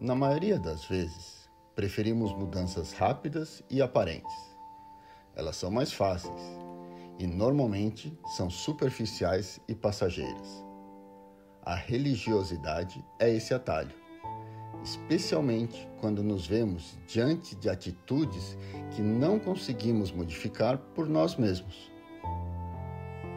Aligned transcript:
Na 0.00 0.14
maioria 0.14 0.60
das 0.60 0.84
vezes, 0.84 1.50
preferimos 1.74 2.32
mudanças 2.32 2.92
rápidas 2.92 3.64
e 3.68 3.82
aparentes. 3.82 4.32
Elas 5.34 5.56
são 5.56 5.72
mais 5.72 5.92
fáceis 5.92 6.40
e 7.18 7.26
normalmente 7.26 8.16
são 8.36 8.48
superficiais 8.48 9.60
e 9.66 9.74
passageiras. 9.74 10.64
A 11.64 11.74
religiosidade 11.74 13.04
é 13.18 13.28
esse 13.28 13.52
atalho, 13.52 13.92
especialmente 14.84 15.88
quando 16.00 16.22
nos 16.22 16.46
vemos 16.46 16.96
diante 17.04 17.56
de 17.56 17.68
atitudes 17.68 18.56
que 18.92 19.02
não 19.02 19.36
conseguimos 19.36 20.12
modificar 20.12 20.78
por 20.78 21.08
nós 21.08 21.34
mesmos. 21.34 21.90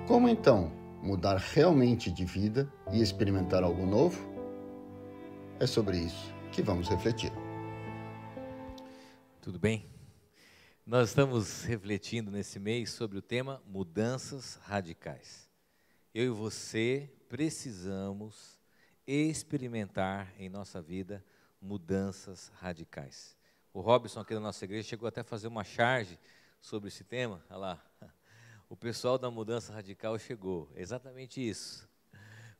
Como 0.07 0.29
então 0.29 0.71
mudar 1.01 1.37
realmente 1.37 2.11
de 2.11 2.23
vida 2.23 2.71
e 2.91 3.01
experimentar 3.01 3.63
algo 3.63 3.83
novo? 3.83 4.29
É 5.59 5.65
sobre 5.65 5.97
isso 5.97 6.39
que 6.51 6.61
vamos 6.61 6.89
refletir. 6.89 7.31
Tudo 9.41 9.57
bem? 9.57 9.89
Nós 10.85 11.09
estamos 11.09 11.63
refletindo 11.63 12.29
nesse 12.29 12.59
mês 12.59 12.91
sobre 12.91 13.17
o 13.17 13.21
tema 13.21 13.63
mudanças 13.65 14.55
radicais. 14.63 15.49
Eu 16.13 16.25
e 16.25 16.29
você 16.29 17.09
precisamos 17.29 18.59
experimentar 19.07 20.33
em 20.37 20.49
nossa 20.49 20.81
vida 20.81 21.23
mudanças 21.61 22.51
radicais. 22.55 23.37
O 23.73 23.79
Robson 23.79 24.19
aqui 24.19 24.33
da 24.33 24.41
nossa 24.41 24.65
igreja 24.65 24.89
chegou 24.89 25.07
até 25.07 25.21
a 25.21 25.23
fazer 25.23 25.47
uma 25.47 25.63
charge 25.63 26.19
sobre 26.59 26.89
esse 26.89 27.03
tema. 27.03 27.43
Olha 27.49 27.57
lá. 27.57 27.85
O 28.69 28.75
pessoal 28.77 29.17
da 29.17 29.29
mudança 29.29 29.73
radical 29.73 30.17
chegou. 30.17 30.71
Exatamente 30.77 31.45
isso. 31.45 31.90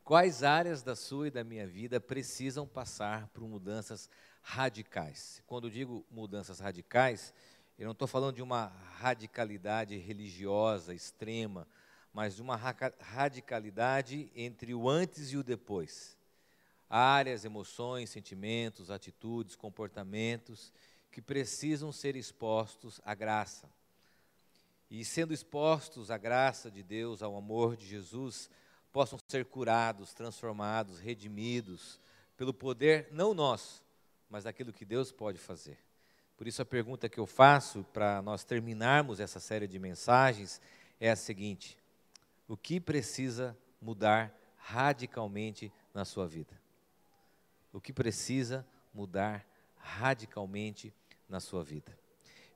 Quais 0.04 0.42
áreas 0.42 0.82
da 0.82 0.96
sua 0.96 1.28
e 1.28 1.32
da 1.32 1.44
minha 1.44 1.68
vida 1.68 2.00
precisam 2.02 2.68
passar 2.68 3.28
por 3.28 3.48
mudanças 3.48 4.10
radicais? 4.42 5.44
Quando 5.46 5.68
eu 5.68 5.72
digo 5.72 6.06
mudanças 6.10 6.60
radicais, 6.60 7.32
eu 7.78 7.86
não 7.86 7.92
estou 7.92 8.08
falando 8.08 8.36
de 8.36 8.42
uma 8.42 8.66
radicalidade 8.98 9.96
religiosa 9.98 10.94
extrema, 10.94 11.68
mas 12.12 12.36
de 12.36 12.42
uma 12.42 12.56
radicalidade 12.56 14.32
entre 14.36 14.74
o 14.74 14.90
antes 14.90 15.32
e 15.32 15.38
o 15.38 15.44
depois. 15.44 16.18
Áreas, 16.90 17.46
emoções, 17.46 18.10
sentimentos, 18.10 18.90
atitudes, 18.90 19.56
comportamentos 19.56 20.74
que 21.12 21.22
precisam 21.22 21.92
ser 21.92 22.16
expostos 22.16 23.00
à 23.06 23.14
graça. 23.14 23.70
E 24.90 25.06
sendo 25.06 25.34
expostos 25.34 26.10
à 26.10 26.18
graça 26.18 26.72
de 26.72 26.84
Deus, 26.84 27.22
ao 27.22 27.38
amor 27.38 27.78
de 27.78 27.86
Jesus, 27.86 28.50
possam 28.92 29.20
ser 29.28 29.46
curados, 29.46 30.14
transformados, 30.14 31.00
redimidos, 31.00 32.00
pelo 32.36 32.54
poder, 32.54 33.08
não 33.12 33.34
nosso, 33.34 33.84
mas 34.30 34.44
daquilo 34.44 34.74
que 34.74 34.86
Deus 34.86 35.12
pode 35.12 35.38
fazer. 35.38 35.78
Por 36.38 36.48
isso, 36.48 36.62
a 36.62 36.66
pergunta 36.66 37.08
que 37.08 37.20
eu 37.20 37.28
faço 37.28 37.84
para 37.94 38.22
nós 38.22 38.44
terminarmos 38.44 39.20
essa 39.20 39.40
série 39.40 39.68
de 39.68 39.78
mensagens 39.78 40.60
é 41.00 41.12
a 41.12 41.16
seguinte: 41.16 41.78
o 42.48 42.58
que 42.58 42.80
precisa 42.80 43.56
mudar 43.80 44.36
radicalmente 44.58 45.72
na 45.94 46.04
sua 46.04 46.28
vida? 46.28 46.60
O 47.72 47.80
que 47.80 47.94
precisa 47.94 48.66
mudar 48.94 49.46
radicalmente 49.78 50.94
na 51.30 51.40
sua 51.40 51.64
vida? 51.64 51.98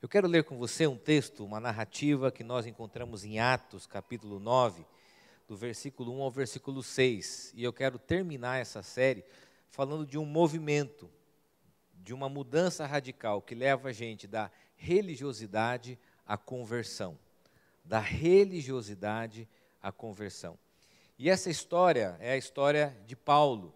Eu 0.02 0.08
quero 0.08 0.28
ler 0.28 0.44
com 0.44 0.58
você 0.58 0.86
um 0.86 0.96
texto, 0.96 1.44
uma 1.44 1.58
narrativa 1.58 2.30
que 2.30 2.44
nós 2.44 2.66
encontramos 2.66 3.24
em 3.24 3.38
Atos, 3.38 3.86
capítulo 3.86 4.38
9, 4.38 4.84
do 5.46 5.56
versículo 5.56 6.12
1 6.18 6.22
ao 6.22 6.30
versículo 6.30 6.82
6. 6.82 7.52
E 7.54 7.62
eu 7.62 7.72
quero 7.72 7.98
terminar 7.98 8.58
essa 8.58 8.82
série 8.82 9.24
falando 9.70 10.06
de 10.06 10.18
um 10.18 10.24
movimento, 10.24 11.10
de 11.94 12.12
uma 12.12 12.28
mudança 12.28 12.86
radical 12.86 13.40
que 13.40 13.54
leva 13.54 13.90
a 13.90 13.92
gente 13.92 14.26
da 14.26 14.50
religiosidade 14.76 15.98
à 16.26 16.36
conversão. 16.36 17.18
Da 17.84 18.00
religiosidade 18.00 19.48
à 19.82 19.92
conversão. 19.92 20.58
E 21.18 21.30
essa 21.30 21.48
história 21.48 22.16
é 22.20 22.32
a 22.32 22.36
história 22.36 22.96
de 23.06 23.16
Paulo, 23.16 23.74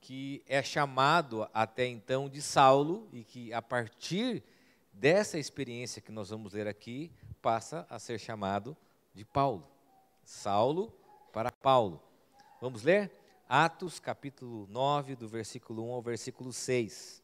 que 0.00 0.42
é 0.46 0.62
chamado 0.62 1.48
até 1.52 1.86
então 1.86 2.28
de 2.28 2.40
Saulo 2.40 3.08
e 3.12 3.24
que 3.24 3.52
a 3.52 3.60
partir 3.60 4.44
dessa 4.92 5.38
experiência 5.38 6.00
que 6.00 6.12
nós 6.12 6.30
vamos 6.30 6.52
ler 6.52 6.66
aqui, 6.68 7.10
passa 7.42 7.86
a 7.90 7.98
ser 7.98 8.18
chamado 8.18 8.76
de 9.14 9.24
Paulo. 9.24 9.68
Saulo 10.24 10.92
para 11.36 11.52
Paulo. 11.52 12.00
Vamos 12.62 12.82
ler? 12.82 13.12
Atos 13.46 13.98
capítulo 13.98 14.66
9, 14.70 15.16
do 15.16 15.28
versículo 15.28 15.86
1 15.86 15.92
ao 15.92 16.00
versículo 16.00 16.50
6. 16.50 17.22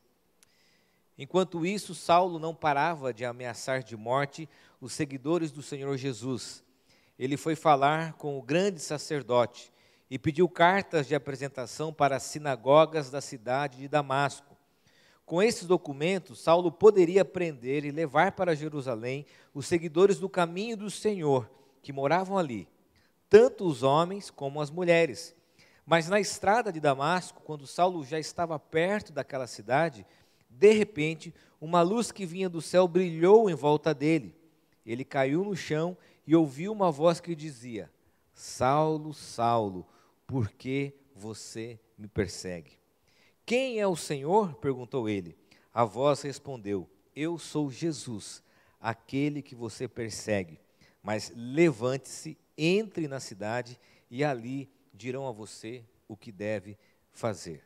Enquanto 1.17 1.65
isso, 1.65 1.95
Saulo 1.95 2.39
não 2.39 2.55
parava 2.55 3.11
de 3.11 3.25
ameaçar 3.25 3.83
de 3.83 3.97
morte 3.97 4.47
os 4.83 4.93
seguidores 4.93 5.50
do 5.50 5.62
Senhor 5.62 5.97
Jesus. 5.97 6.62
Ele 7.19 7.39
foi 7.39 7.56
falar 7.56 8.12
com 8.12 8.39
o 8.39 8.43
grande 8.43 8.81
sacerdote 8.81 9.73
e 10.11 10.19
pediu 10.19 10.47
cartas 10.47 11.09
de 11.09 11.15
apresentação 11.15 11.91
para 11.91 12.17
as 12.17 12.25
sinagogas 12.25 13.09
da 13.09 13.23
cidade 13.23 13.79
de 13.79 13.89
Damasco. 13.89 14.55
Com 15.25 15.43
esses 15.43 15.67
documentos, 15.67 16.39
Saulo 16.39 16.71
poderia 16.71 17.25
prender 17.25 17.87
e 17.87 17.91
levar 17.91 18.33
para 18.33 18.55
Jerusalém 18.55 19.25
os 19.55 19.67
seguidores 19.67 20.19
do 20.19 20.29
caminho 20.29 20.77
do 20.77 20.91
Senhor 20.91 21.50
que 21.81 21.94
moravam 21.94 22.37
ali 22.37 22.69
tanto 23.32 23.66
os 23.66 23.82
homens 23.82 24.31
como 24.31 24.60
as 24.60 24.70
mulheres. 24.70 25.34
Mas 25.87 26.06
na 26.06 26.20
estrada 26.20 26.70
de 26.70 26.78
Damasco, 26.78 27.41
quando 27.43 27.66
Saulo 27.66 28.04
já 28.04 28.19
estava 28.19 28.59
perto 28.59 29.10
daquela 29.10 29.47
cidade, 29.47 30.04
de 30.50 30.70
repente, 30.75 31.34
uma 31.59 31.81
luz 31.81 32.12
que 32.12 32.26
vinha 32.26 32.47
do 32.47 32.60
céu 32.60 32.87
brilhou 32.87 33.48
em 33.48 33.54
volta 33.54 33.94
dele. 33.94 34.37
Ele 34.84 35.03
caiu 35.03 35.43
no 35.43 35.56
chão 35.56 35.97
e 36.26 36.37
ouviu 36.37 36.72
uma 36.72 36.93
voz 36.93 37.20
que 37.20 37.34
dizia: 37.34 37.91
Saulo, 38.34 39.15
Saulo, 39.15 39.87
por 40.26 40.50
que 40.50 40.93
você 41.16 41.81
me 41.97 42.09
persegue? 42.09 42.78
Quem 43.47 43.81
é 43.81 43.87
o 43.87 43.97
Senhor? 43.97 44.56
perguntou 44.56 45.09
ele. 45.09 45.34
A 45.72 45.87
voz 45.87 46.20
respondeu: 46.20 46.87
Eu 47.16 47.38
sou 47.38 47.72
Jesus, 47.72 48.43
aquele 48.78 49.41
que 49.41 49.54
você 49.54 49.88
persegue. 49.88 50.60
Mas 51.03 51.32
levante-se 51.34 52.37
entre 52.57 53.09
na 53.09 53.21
cidade 53.21 53.79
e 54.11 54.23
ali 54.25 54.71
dirão 54.93 55.27
a 55.27 55.33
você 55.33 55.85
o 56.07 56.17
que 56.17 56.31
deve 56.31 56.79
fazer. 57.11 57.65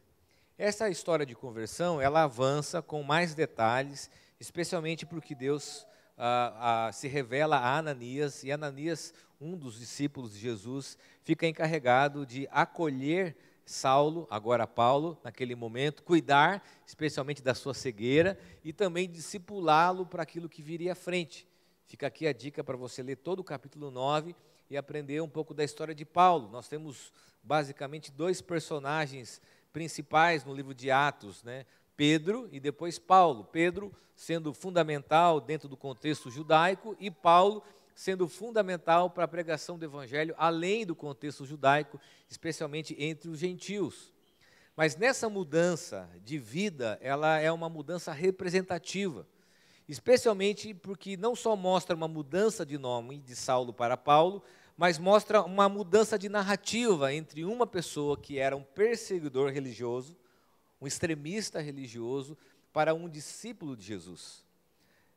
Essa 0.58 0.88
história 0.88 1.26
de 1.26 1.34
conversão, 1.34 2.00
ela 2.00 2.22
avança 2.22 2.80
com 2.80 3.02
mais 3.02 3.34
detalhes, 3.34 4.10
especialmente 4.40 5.04
porque 5.04 5.34
Deus 5.34 5.86
ah, 6.16 6.86
ah, 6.88 6.92
se 6.92 7.08
revela 7.08 7.56
a 7.56 7.76
Ananias, 7.76 8.42
e 8.42 8.50
Ananias, 8.50 9.12
um 9.40 9.56
dos 9.56 9.78
discípulos 9.78 10.32
de 10.32 10.38
Jesus, 10.38 10.96
fica 11.22 11.46
encarregado 11.46 12.24
de 12.24 12.48
acolher 12.50 13.36
Saulo, 13.66 14.26
agora 14.30 14.66
Paulo, 14.66 15.18
naquele 15.24 15.54
momento, 15.56 16.04
cuidar 16.04 16.64
especialmente 16.86 17.42
da 17.42 17.52
sua 17.52 17.74
cegueira 17.74 18.38
e 18.64 18.72
também 18.72 19.10
discipulá-lo 19.10 20.06
para 20.06 20.22
aquilo 20.22 20.48
que 20.48 20.62
viria 20.62 20.92
à 20.92 20.94
frente. 20.94 21.46
Fica 21.84 22.06
aqui 22.06 22.26
a 22.26 22.32
dica 22.32 22.62
para 22.64 22.76
você 22.76 23.02
ler 23.02 23.16
todo 23.16 23.40
o 23.40 23.44
capítulo 23.44 23.90
9 23.90 24.34
e 24.70 24.76
aprender 24.76 25.20
um 25.20 25.28
pouco 25.28 25.54
da 25.54 25.64
história 25.64 25.94
de 25.94 26.04
Paulo. 26.04 26.48
Nós 26.50 26.68
temos 26.68 27.12
basicamente 27.42 28.10
dois 28.10 28.40
personagens 28.40 29.40
principais 29.72 30.44
no 30.44 30.54
livro 30.54 30.74
de 30.74 30.90
Atos, 30.90 31.42
né? 31.42 31.66
Pedro 31.96 32.48
e 32.52 32.60
depois 32.60 32.98
Paulo. 32.98 33.44
Pedro 33.44 33.92
sendo 34.14 34.52
fundamental 34.52 35.40
dentro 35.40 35.68
do 35.68 35.76
contexto 35.76 36.30
judaico 36.30 36.96
e 36.98 37.10
Paulo 37.10 37.62
sendo 37.94 38.28
fundamental 38.28 39.08
para 39.08 39.24
a 39.24 39.28
pregação 39.28 39.78
do 39.78 39.84
evangelho 39.84 40.34
além 40.36 40.84
do 40.84 40.94
contexto 40.94 41.46
judaico, 41.46 41.98
especialmente 42.28 42.94
entre 42.98 43.30
os 43.30 43.38
gentios. 43.38 44.12
Mas 44.76 44.96
nessa 44.96 45.30
mudança 45.30 46.08
de 46.22 46.36
vida, 46.36 46.98
ela 47.00 47.38
é 47.38 47.50
uma 47.50 47.70
mudança 47.70 48.12
representativa 48.12 49.26
especialmente 49.88 50.74
porque 50.74 51.16
não 51.16 51.36
só 51.36 51.54
mostra 51.54 51.94
uma 51.94 52.08
mudança 52.08 52.66
de 52.66 52.76
nome 52.76 53.18
de 53.18 53.36
Saulo 53.36 53.72
para 53.72 53.96
Paulo, 53.96 54.42
mas 54.76 54.98
mostra 54.98 55.42
uma 55.42 55.68
mudança 55.68 56.18
de 56.18 56.28
narrativa 56.28 57.12
entre 57.14 57.44
uma 57.44 57.66
pessoa 57.66 58.16
que 58.16 58.38
era 58.38 58.56
um 58.56 58.62
perseguidor 58.62 59.50
religioso, 59.50 60.16
um 60.80 60.86
extremista 60.86 61.60
religioso, 61.60 62.36
para 62.72 62.92
um 62.92 63.08
discípulo 63.08 63.76
de 63.76 63.84
Jesus. 63.84 64.44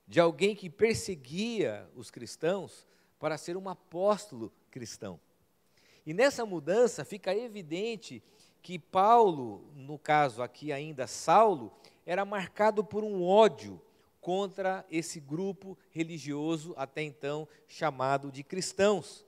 De 0.08 0.20
alguém 0.20 0.56
que 0.56 0.70
perseguia 0.70 1.86
os 1.96 2.10
cristãos 2.10 2.88
para 3.20 3.38
ser 3.38 3.58
um 3.58 3.68
apóstolo 3.68 4.52
cristão. 4.72 5.20
E 6.06 6.14
nessa 6.14 6.46
mudança 6.46 7.04
fica 7.04 7.36
evidente 7.36 8.24
que 8.62 8.80
Paulo, 8.80 9.70
no 9.76 10.00
caso 10.00 10.42
aqui 10.42 10.72
ainda 10.72 11.06
Saulo, 11.06 11.72
era 12.06 12.24
marcado 12.24 12.84
por 12.84 13.04
um 13.04 13.22
ódio 13.22 13.80
contra 14.22 14.86
esse 14.90 15.20
grupo 15.20 15.78
religioso 15.92 16.74
até 16.78 17.02
então 17.02 17.48
chamado 17.68 18.32
de 18.32 18.44
cristãos. 18.44 19.26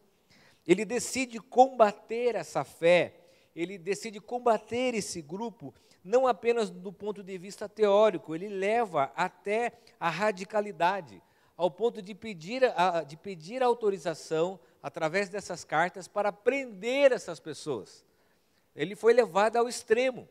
Ele 0.68 0.86
decide 0.86 1.40
combater 1.40 2.36
essa 2.36 2.64
fé 2.64 3.22
ele 3.56 3.78
decide 3.78 4.20
combater 4.20 4.96
esse 4.96 5.22
grupo 5.22 5.74
não 6.04 6.26
apenas 6.26 6.70
do 6.70 6.92
ponto 6.92 7.22
de 7.24 7.38
vista 7.38 7.70
teórico, 7.70 8.34
ele 8.34 8.48
leva 8.48 9.12
até 9.16 9.74
a 10.00 10.10
radicalidade, 10.10 11.22
ao 11.56 11.70
ponto 11.70 12.02
de 12.02 12.16
pedir, 12.16 12.64
a, 12.76 13.04
de 13.04 13.16
pedir 13.16 13.62
autorização, 13.62 14.60
através 14.82 15.30
dessas 15.30 15.64
cartas, 15.64 16.08
para 16.08 16.32
prender 16.32 17.12
essas 17.12 17.40
pessoas. 17.40 18.04
Ele 18.76 18.96
foi 18.96 19.14
levado 19.14 19.58
ao 19.58 19.70
extremo. 19.70 20.28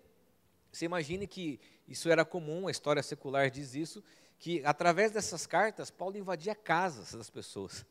Você 0.72 0.86
imagine 0.86 1.24
que 1.28 1.60
isso 1.86 2.10
era 2.10 2.24
comum, 2.24 2.66
a 2.66 2.70
história 2.72 3.02
secular 3.02 3.48
diz 3.48 3.76
isso, 3.76 4.02
que 4.40 4.64
através 4.64 5.12
dessas 5.12 5.46
cartas, 5.46 5.90
Paulo 5.90 6.16
invadia 6.16 6.54
casas 6.54 7.12
das 7.12 7.28
pessoas. 7.28 7.84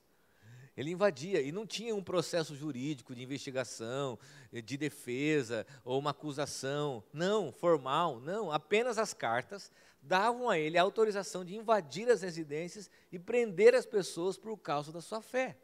Ele 0.75 0.91
invadia 0.91 1.41
e 1.41 1.51
não 1.51 1.67
tinha 1.67 1.95
um 1.95 2.03
processo 2.03 2.55
jurídico 2.55 3.13
de 3.13 3.21
investigação, 3.21 4.17
de 4.51 4.75
defesa 4.75 5.65
ou 5.85 5.99
uma 5.99 6.09
acusação, 6.09 7.03
não, 7.13 7.51
formal, 7.51 8.19
não, 8.19 8.51
apenas 8.51 8.97
as 8.97 9.13
cartas 9.13 9.71
davam 10.01 10.49
a 10.49 10.57
ele 10.57 10.77
a 10.77 10.81
autorização 10.81 11.45
de 11.45 11.55
invadir 11.55 12.09
as 12.09 12.23
residências 12.23 12.89
e 13.11 13.19
prender 13.19 13.75
as 13.75 13.85
pessoas 13.85 14.37
por 14.37 14.57
causa 14.57 14.91
da 14.91 15.01
sua 15.01 15.21
fé. 15.21 15.55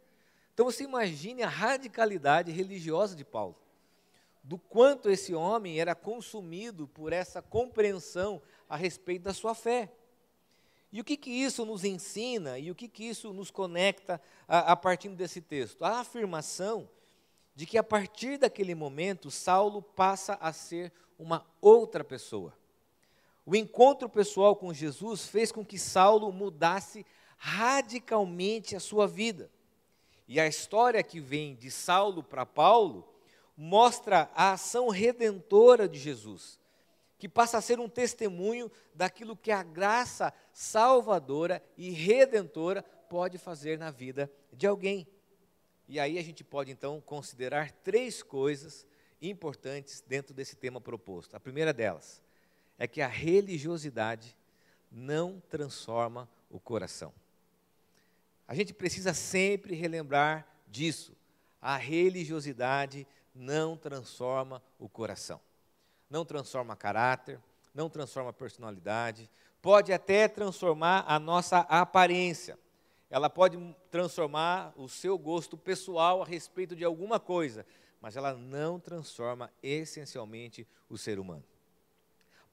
Então 0.53 0.65
você 0.65 0.83
imagine 0.83 1.41
a 1.41 1.49
radicalidade 1.49 2.51
religiosa 2.51 3.15
de 3.15 3.25
Paulo, 3.25 3.55
do 4.43 4.59
quanto 4.59 5.09
esse 5.09 5.33
homem 5.33 5.79
era 5.79 5.95
consumido 5.95 6.87
por 6.87 7.11
essa 7.11 7.41
compreensão 7.41 8.39
a 8.69 8.75
respeito 8.75 9.23
da 9.23 9.33
sua 9.33 9.55
fé. 9.55 9.91
E 10.91 11.01
o 11.01 11.03
que, 11.03 11.17
que 11.17 11.29
isso 11.29 11.65
nos 11.65 11.83
ensina 11.83 12.57
e 12.57 12.71
o 12.71 12.75
que, 12.75 12.87
que 12.87 13.03
isso 13.03 13.33
nos 13.33 13.51
conecta 13.51 14.21
a, 14.47 14.71
a 14.71 14.75
partir 14.75 15.09
desse 15.09 15.41
texto? 15.41 15.83
A 15.83 15.99
afirmação 15.99 16.89
de 17.55 17.65
que 17.65 17.77
a 17.77 17.83
partir 17.83 18.37
daquele 18.37 18.75
momento 18.75 19.31
Saulo 19.31 19.81
passa 19.81 20.37
a 20.41 20.53
ser 20.53 20.91
uma 21.17 21.45
outra 21.61 22.03
pessoa. 22.03 22.53
O 23.45 23.55
encontro 23.55 24.09
pessoal 24.09 24.55
com 24.55 24.73
Jesus 24.73 25.27
fez 25.27 25.51
com 25.51 25.63
que 25.63 25.77
Saulo 25.77 26.31
mudasse 26.31 27.05
radicalmente 27.37 28.75
a 28.75 28.79
sua 28.79 29.07
vida. 29.07 29.51
E 30.27 30.39
a 30.39 30.47
história 30.47 31.03
que 31.03 31.19
vem 31.19 31.55
de 31.55 31.69
Saulo 31.69 32.23
para 32.23 32.45
Paulo 32.45 33.07
mostra 33.55 34.29
a 34.33 34.53
ação 34.53 34.89
redentora 34.89 35.87
de 35.87 35.99
Jesus 35.99 36.59
que 37.25 37.29
passa 37.29 37.57
a 37.57 37.61
ser 37.61 37.79
um 37.79 37.89
testemunho 37.89 38.71
daquilo 38.93 39.35
que 39.35 39.49
a 39.51 39.63
graça 39.63 40.31
salvadora 40.53 41.59
e 41.75 41.89
redentora 41.89 42.83
pode 42.83 43.39
fazer 43.39 43.79
na 43.79 43.89
vida 43.89 44.31
de 44.53 44.67
alguém. 44.67 45.07
E 45.87 45.99
aí 45.99 46.19
a 46.19 46.21
gente 46.21 46.43
pode 46.43 46.69
então 46.69 47.01
considerar 47.01 47.71
três 47.71 48.21
coisas 48.21 48.85
importantes 49.19 50.03
dentro 50.07 50.35
desse 50.35 50.55
tema 50.55 50.79
proposto. 50.79 51.35
A 51.35 51.39
primeira 51.39 51.73
delas 51.73 52.21
é 52.77 52.87
que 52.87 53.01
a 53.01 53.07
religiosidade 53.07 54.37
não 54.91 55.41
transforma 55.49 56.29
o 56.47 56.59
coração. 56.59 57.11
A 58.47 58.53
gente 58.53 58.71
precisa 58.71 59.15
sempre 59.15 59.73
relembrar 59.73 60.47
disso. 60.67 61.17
A 61.59 61.75
religiosidade 61.75 63.07
não 63.33 63.75
transforma 63.75 64.61
o 64.77 64.87
coração 64.87 65.41
não 66.09 66.25
transforma 66.25 66.75
caráter, 66.75 67.39
não 67.73 67.89
transforma 67.89 68.31
personalidade, 68.31 69.29
pode 69.61 69.91
até 69.91 70.27
transformar 70.27 71.03
a 71.07 71.19
nossa 71.19 71.59
aparência. 71.59 72.57
Ela 73.09 73.29
pode 73.29 73.57
transformar 73.91 74.73
o 74.75 74.87
seu 74.87 75.17
gosto 75.17 75.57
pessoal 75.57 76.21
a 76.21 76.25
respeito 76.25 76.75
de 76.75 76.83
alguma 76.83 77.19
coisa, 77.19 77.65
mas 78.01 78.15
ela 78.15 78.33
não 78.33 78.79
transforma 78.79 79.51
essencialmente 79.61 80.67
o 80.89 80.97
ser 80.97 81.19
humano. 81.19 81.43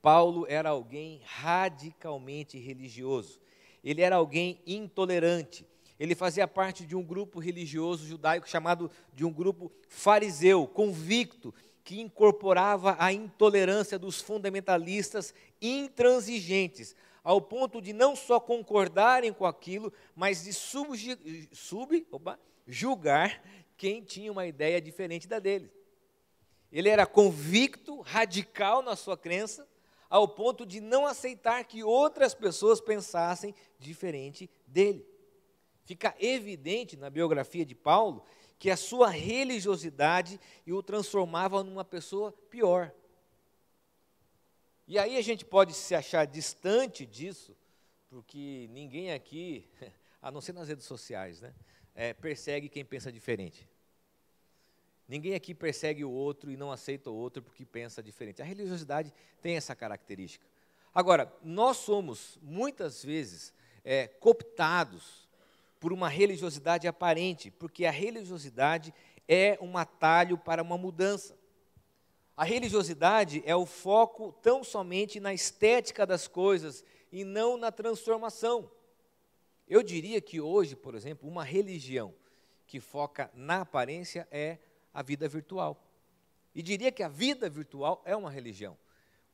Paulo 0.00 0.46
era 0.48 0.70
alguém 0.70 1.20
radicalmente 1.24 2.58
religioso. 2.58 3.40
Ele 3.84 4.02
era 4.02 4.16
alguém 4.16 4.60
intolerante. 4.66 5.66
Ele 5.98 6.14
fazia 6.16 6.48
parte 6.48 6.84
de 6.84 6.96
um 6.96 7.02
grupo 7.02 7.38
religioso 7.38 8.04
judaico 8.04 8.48
chamado 8.48 8.90
de 9.12 9.24
um 9.24 9.32
grupo 9.32 9.70
fariseu, 9.88 10.66
convicto 10.66 11.54
que 11.84 12.00
incorporava 12.00 12.96
a 12.98 13.12
intolerância 13.12 13.98
dos 13.98 14.20
fundamentalistas 14.20 15.34
intransigentes, 15.60 16.94
ao 17.24 17.40
ponto 17.40 17.80
de 17.80 17.92
não 17.92 18.16
só 18.16 18.40
concordarem 18.40 19.32
com 19.32 19.46
aquilo, 19.46 19.92
mas 20.14 20.44
de 20.44 20.52
sub, 20.52 22.06
opa, 22.10 22.38
julgar 22.66 23.42
quem 23.76 24.02
tinha 24.02 24.30
uma 24.30 24.46
ideia 24.46 24.80
diferente 24.80 25.26
da 25.26 25.38
dele. 25.38 25.70
Ele 26.70 26.88
era 26.88 27.06
convicto, 27.06 28.00
radical 28.00 28.82
na 28.82 28.96
sua 28.96 29.16
crença, 29.16 29.68
ao 30.08 30.28
ponto 30.28 30.64
de 30.64 30.80
não 30.80 31.06
aceitar 31.06 31.64
que 31.64 31.82
outras 31.82 32.34
pessoas 32.34 32.80
pensassem 32.80 33.54
diferente 33.78 34.50
dele. 34.66 35.06
Fica 35.84 36.14
evidente 36.20 36.96
na 36.96 37.10
biografia 37.10 37.64
de 37.64 37.74
Paulo 37.74 38.24
que 38.62 38.70
a 38.70 38.76
sua 38.76 39.08
religiosidade 39.10 40.38
o 40.68 40.80
transformava 40.84 41.64
numa 41.64 41.84
pessoa 41.84 42.30
pior. 42.48 42.94
E 44.86 44.96
aí 44.96 45.16
a 45.16 45.20
gente 45.20 45.44
pode 45.44 45.74
se 45.74 45.96
achar 45.96 46.24
distante 46.28 47.04
disso, 47.04 47.56
porque 48.08 48.68
ninguém 48.70 49.12
aqui, 49.12 49.68
a 50.22 50.30
não 50.30 50.40
ser 50.40 50.52
nas 50.52 50.68
redes 50.68 50.84
sociais, 50.84 51.40
né, 51.40 51.52
é, 51.92 52.14
persegue 52.14 52.68
quem 52.68 52.84
pensa 52.84 53.10
diferente. 53.10 53.68
Ninguém 55.08 55.34
aqui 55.34 55.56
persegue 55.56 56.04
o 56.04 56.12
outro 56.12 56.48
e 56.48 56.56
não 56.56 56.70
aceita 56.70 57.10
o 57.10 57.16
outro 57.16 57.42
porque 57.42 57.66
pensa 57.66 58.00
diferente. 58.00 58.42
A 58.42 58.44
religiosidade 58.44 59.12
tem 59.40 59.56
essa 59.56 59.74
característica. 59.74 60.46
Agora, 60.94 61.36
nós 61.42 61.78
somos 61.78 62.38
muitas 62.40 63.04
vezes 63.04 63.52
é, 63.82 64.06
cooptados 64.06 65.21
por 65.82 65.92
uma 65.92 66.08
religiosidade 66.08 66.86
aparente, 66.86 67.50
porque 67.50 67.84
a 67.84 67.90
religiosidade 67.90 68.94
é 69.26 69.58
um 69.60 69.76
atalho 69.76 70.38
para 70.38 70.62
uma 70.62 70.78
mudança. 70.78 71.36
A 72.36 72.44
religiosidade 72.44 73.42
é 73.44 73.56
o 73.56 73.66
foco 73.66 74.30
tão 74.40 74.62
somente 74.62 75.18
na 75.18 75.34
estética 75.34 76.06
das 76.06 76.28
coisas 76.28 76.84
e 77.10 77.24
não 77.24 77.56
na 77.56 77.72
transformação. 77.72 78.70
Eu 79.66 79.82
diria 79.82 80.20
que 80.20 80.40
hoje, 80.40 80.76
por 80.76 80.94
exemplo, 80.94 81.28
uma 81.28 81.42
religião 81.42 82.14
que 82.64 82.78
foca 82.78 83.28
na 83.34 83.62
aparência 83.62 84.28
é 84.30 84.58
a 84.94 85.02
vida 85.02 85.28
virtual. 85.28 85.84
E 86.54 86.62
diria 86.62 86.92
que 86.92 87.02
a 87.02 87.08
vida 87.08 87.50
virtual 87.50 88.00
é 88.04 88.14
uma 88.14 88.30
religião. 88.30 88.78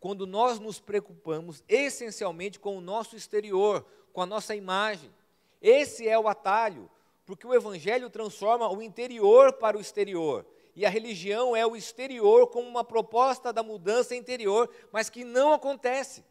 Quando 0.01 0.27
nós 0.27 0.59
nos 0.59 0.81
preocupamos 0.81 1.63
essencialmente 1.69 2.59
com 2.59 2.75
o 2.75 2.81
nosso 2.81 3.17
exterior, 3.17 3.87
com 4.15 4.23
a 4.23 4.27
nossa 4.27 4.57
imagem, 4.57 5.11
esse 5.61 6.09
é 6.09 6.19
o 6.19 6.29
atalho, 6.29 6.91
porque 7.27 7.47
o 7.47 7.55
evangelho 7.55 8.09
transforma 8.09 8.71
o 8.71 8.81
interior 8.81 9.53
para 9.53 9.77
o 9.77 9.81
exterior. 9.81 10.47
E 10.75 10.87
a 10.87 10.89
religião 10.89 11.57
é 11.57 11.67
o 11.67 11.77
exterior 11.77 12.47
como 12.47 12.69
uma 12.69 12.85
proposta 12.85 13.53
da 13.53 13.63
mudança 13.63 14.15
interior, 14.15 14.71
mas 14.93 15.11
que 15.11 15.25
não 15.25 15.53
acontece. 15.53 16.25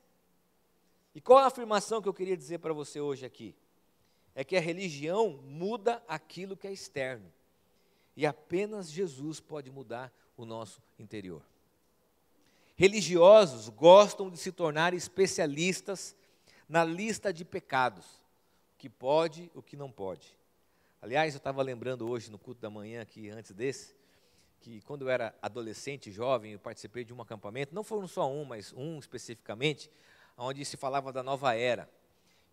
E 1.13 1.19
qual 1.19 1.39
a 1.39 1.48
afirmação 1.48 2.01
que 2.01 2.07
eu 2.07 2.13
queria 2.13 2.38
dizer 2.38 2.60
para 2.60 2.74
você 2.74 3.01
hoje 3.01 3.25
aqui? 3.25 3.55
É 4.34 4.43
que 4.43 4.55
a 4.55 4.62
religião 4.62 5.39
muda 5.43 6.01
aquilo 6.07 6.55
que 6.55 6.67
é 6.67 6.72
externo. 6.72 7.31
E 8.15 8.25
apenas 8.25 8.89
Jesus 8.89 9.39
pode 9.39 9.69
mudar 9.69 10.13
o 10.38 10.46
nosso 10.46 10.81
interior. 10.98 11.41
Religiosos 12.75 13.69
gostam 13.69 14.29
de 14.29 14.38
se 14.38 14.51
tornar 14.51 14.93
especialistas 14.93 16.15
na 16.69 16.84
lista 16.84 17.34
de 17.34 17.43
pecados 17.43 18.26
que 18.77 18.89
pode, 18.89 19.51
o 19.53 19.62
que 19.62 19.75
não 19.75 19.91
pode. 19.91 20.38
Aliás, 21.01 21.34
eu 21.34 21.38
estava 21.38 21.62
lembrando 21.62 22.10
hoje 22.10 22.31
no 22.31 22.38
culto 22.38 22.62
da 22.62 22.69
manhã, 22.69 23.01
aqui 23.01 23.29
antes 23.29 23.51
desse, 23.51 23.96
que 24.60 24.81
quando 24.81 25.03
eu 25.03 25.10
era 25.10 25.34
adolescente, 25.41 26.12
jovem, 26.12 26.53
eu 26.53 26.60
participei 26.60 27.03
de 27.03 27.13
um 27.13 27.22
acampamento, 27.22 27.74
não 27.74 27.84
foram 27.84 28.07
só 28.07 28.31
um, 28.31 28.43
mas 28.43 28.74
um 28.74 28.98
especificamente, 29.00 29.89
onde 30.38 30.63
se 30.65 30.77
falava 30.77 31.12
da 31.12 31.24
nova 31.24 31.55
era. 31.55 31.89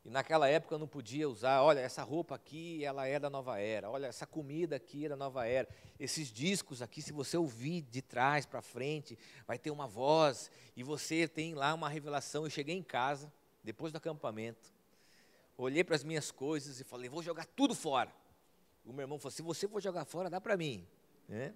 E 0.05 0.11
naquela 0.11 0.47
época 0.47 0.75
eu 0.75 0.79
não 0.79 0.87
podia 0.87 1.27
usar, 1.27 1.63
olha, 1.63 1.81
essa 1.81 2.03
roupa 2.03 2.35
aqui, 2.35 2.85
ela 2.85 3.07
é 3.07 3.19
da 3.19 3.31
nova 3.31 3.59
era, 3.59 3.89
olha, 3.89 4.07
essa 4.07 4.27
comida 4.27 4.77
aqui 4.77 5.07
é 5.07 5.09
da 5.09 5.17
nova 5.17 5.47
era. 5.47 5.67
Esses 5.99 6.31
discos 6.31 6.83
aqui, 6.83 7.01
se 7.01 7.11
você 7.11 7.39
ouvir 7.39 7.81
de 7.81 8.03
trás 8.03 8.45
para 8.45 8.61
frente, 8.61 9.19
vai 9.47 9.59
ter 9.59 9.71
uma 9.71 9.87
voz, 9.87 10.51
e 10.77 10.83
você 10.83 11.27
tem 11.27 11.55
lá 11.55 11.73
uma 11.73 11.89
revelação. 11.89 12.45
Eu 12.45 12.51
cheguei 12.51 12.77
em 12.77 12.83
casa, 12.83 13.33
depois 13.63 13.93
do 13.93 13.97
acampamento, 13.97 14.74
olhei 15.57 15.85
para 15.85 15.97
as 15.97 16.05
minhas 16.05 16.31
coisas 16.31 16.81
e 16.81 16.85
falei, 16.85 17.09
vou 17.09 17.23
jogar 17.23 17.47
tudo 17.47 17.75
fora. 17.75 18.13
O 18.85 18.93
meu 18.93 19.03
irmão 19.03 19.19
falou, 19.19 19.31
se 19.31 19.43
você 19.43 19.67
for 19.67 19.81
jogar 19.81 20.05
fora, 20.05 20.29
dá 20.29 20.41
para 20.41 20.57
mim. 20.57 20.87
Né? 21.29 21.55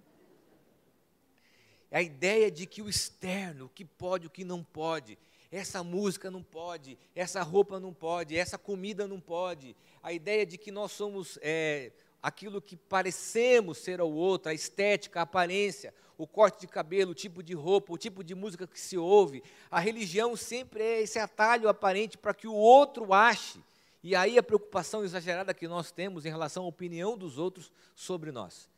A 1.90 2.02
ideia 2.02 2.50
de 2.50 2.67
que 2.67 2.83
o 2.83 2.88
externo, 2.88 3.67
o 3.67 3.69
que 3.69 3.85
pode, 3.85 4.26
o 4.26 4.31
que 4.31 4.45
não 4.45 4.62
pode, 4.62 5.19
essa 5.50 5.83
música 5.83 6.31
não 6.31 6.43
pode, 6.43 6.99
essa 7.14 7.43
roupa 7.43 7.81
não 7.81 7.93
pode, 7.93 8.37
essa 8.37 8.59
comida 8.59 9.07
não 9.07 9.21
pode. 9.21 9.75
A 10.02 10.12
ideia 10.12 10.45
de 10.45 10.59
que 10.59 10.71
nós 10.71 10.93
somos 10.93 11.38
é, 11.40 11.90
aquilo 12.23 12.61
que 12.61 12.76
parecemos 12.76 13.78
ser 13.78 14.00
ao 14.00 14.11
outro, 14.11 14.50
a 14.50 14.55
estética, 14.55 15.21
a 15.21 15.23
aparência, 15.23 15.95
o 16.19 16.26
corte 16.26 16.61
de 16.61 16.67
cabelo, 16.67 17.12
o 17.12 17.14
tipo 17.14 17.43
de 17.43 17.55
roupa, 17.55 17.93
o 17.93 17.99
tipo 17.99 18.23
de 18.23 18.35
música 18.35 18.67
que 18.67 18.78
se 18.78 18.99
ouve. 18.99 19.43
A 19.71 19.81
religião 19.81 20.37
sempre 20.37 20.83
é 20.83 21.00
esse 21.00 21.19
atalho 21.19 21.69
aparente 21.69 22.19
para 22.19 22.35
que 22.35 22.47
o 22.47 22.55
outro 22.55 23.14
ache. 23.14 23.61
E 24.02 24.14
aí 24.14 24.38
a 24.38 24.43
preocupação 24.43 25.05
exagerada 25.05 25.52
que 25.52 25.67
nós 25.67 25.90
temos 25.90 26.25
em 26.25 26.31
relação 26.31 26.64
à 26.64 26.67
opinião 26.67 27.17
dos 27.17 27.38
outros 27.38 27.73
sobre 27.95 28.31
nós. 28.31 28.69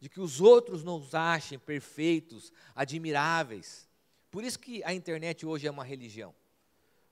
De 0.00 0.08
que 0.08 0.20
os 0.20 0.40
outros 0.40 0.82
nos 0.82 1.14
achem 1.14 1.58
perfeitos, 1.58 2.52
admiráveis. 2.74 3.88
Por 4.30 4.44
isso 4.44 4.58
que 4.58 4.82
a 4.84 4.92
internet 4.92 5.46
hoje 5.46 5.66
é 5.66 5.70
uma 5.70 5.84
religião. 5.84 6.34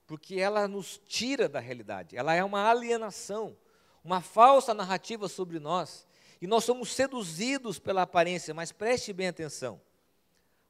Porque 0.06 0.36
ela 0.36 0.66
nos 0.66 1.00
tira 1.06 1.48
da 1.48 1.60
realidade. 1.60 2.16
Ela 2.16 2.34
é 2.34 2.42
uma 2.42 2.68
alienação, 2.68 3.56
uma 4.04 4.20
falsa 4.20 4.74
narrativa 4.74 5.28
sobre 5.28 5.58
nós 5.58 6.06
e 6.42 6.46
nós 6.48 6.64
somos 6.64 6.92
seduzidos 6.92 7.78
pela 7.78 8.02
aparência, 8.02 8.52
mas 8.52 8.72
preste 8.72 9.12
bem 9.12 9.28
atenção. 9.28 9.80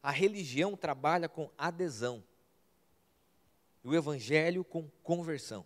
A 0.03 0.11
religião 0.11 0.77
trabalha 0.77 1.31
com 1.31 1.51
adesão. 1.57 2.23
E 3.83 3.89
o 3.89 3.95
evangelho 3.95 4.65
com 4.65 4.87
conversão. 5.03 5.65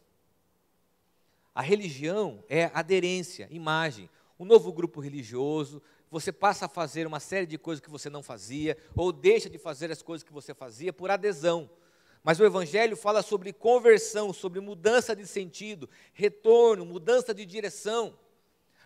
A 1.56 1.62
religião 1.62 2.44
é 2.50 2.70
aderência, 2.75 3.48
imagem. 3.50 4.10
Um 4.38 4.44
novo 4.44 4.70
grupo 4.70 5.00
religioso, 5.00 5.80
você 6.10 6.30
passa 6.30 6.66
a 6.66 6.68
fazer 6.68 7.06
uma 7.06 7.18
série 7.18 7.46
de 7.46 7.56
coisas 7.56 7.82
que 7.82 7.88
você 7.88 8.10
não 8.10 8.22
fazia, 8.22 8.76
ou 8.94 9.10
deixa 9.10 9.48
de 9.48 9.56
fazer 9.56 9.90
as 9.90 10.02
coisas 10.02 10.22
que 10.22 10.34
você 10.34 10.52
fazia 10.52 10.92
por 10.92 11.10
adesão. 11.10 11.70
Mas 12.22 12.38
o 12.38 12.44
Evangelho 12.44 12.94
fala 12.94 13.22
sobre 13.22 13.54
conversão, 13.54 14.34
sobre 14.34 14.60
mudança 14.60 15.16
de 15.16 15.26
sentido, 15.26 15.88
retorno, 16.12 16.84
mudança 16.84 17.32
de 17.32 17.46
direção. 17.46 18.18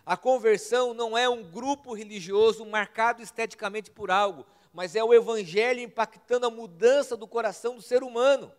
A 0.05 0.15
conversão 0.15 0.93
não 0.93 1.17
é 1.17 1.27
um 1.27 1.43
grupo 1.43 1.93
religioso 1.93 2.65
marcado 2.65 3.21
esteticamente 3.21 3.91
por 3.91 4.09
algo, 4.09 4.45
mas 4.71 4.95
é 4.95 5.03
o 5.03 5.13
Evangelho 5.13 5.81
impactando 5.81 6.45
a 6.45 6.49
mudança 6.49 7.17
do 7.17 7.27
coração 7.27 7.75
do 7.75 7.81
ser 7.81 8.01
humano. 8.01 8.49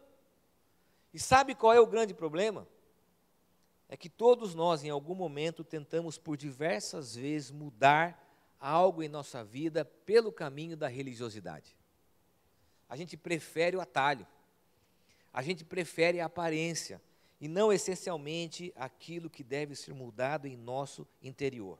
E 1.14 1.18
sabe 1.18 1.54
qual 1.54 1.72
é 1.72 1.80
o 1.80 1.86
grande 1.86 2.12
problema? 2.12 2.68
É 3.92 3.96
que 3.98 4.08
todos 4.08 4.54
nós, 4.54 4.82
em 4.82 4.88
algum 4.88 5.14
momento, 5.14 5.62
tentamos 5.62 6.16
por 6.16 6.34
diversas 6.34 7.14
vezes 7.14 7.50
mudar 7.50 8.26
algo 8.58 9.02
em 9.02 9.08
nossa 9.08 9.44
vida 9.44 9.84
pelo 9.84 10.32
caminho 10.32 10.78
da 10.78 10.88
religiosidade. 10.88 11.76
A 12.88 12.96
gente 12.96 13.18
prefere 13.18 13.76
o 13.76 13.82
atalho, 13.82 14.26
a 15.30 15.42
gente 15.42 15.62
prefere 15.62 16.20
a 16.20 16.24
aparência, 16.24 17.02
e 17.38 17.46
não 17.46 17.70
essencialmente 17.70 18.72
aquilo 18.76 19.28
que 19.28 19.44
deve 19.44 19.76
ser 19.76 19.92
mudado 19.92 20.48
em 20.48 20.56
nosso 20.56 21.06
interior. 21.22 21.78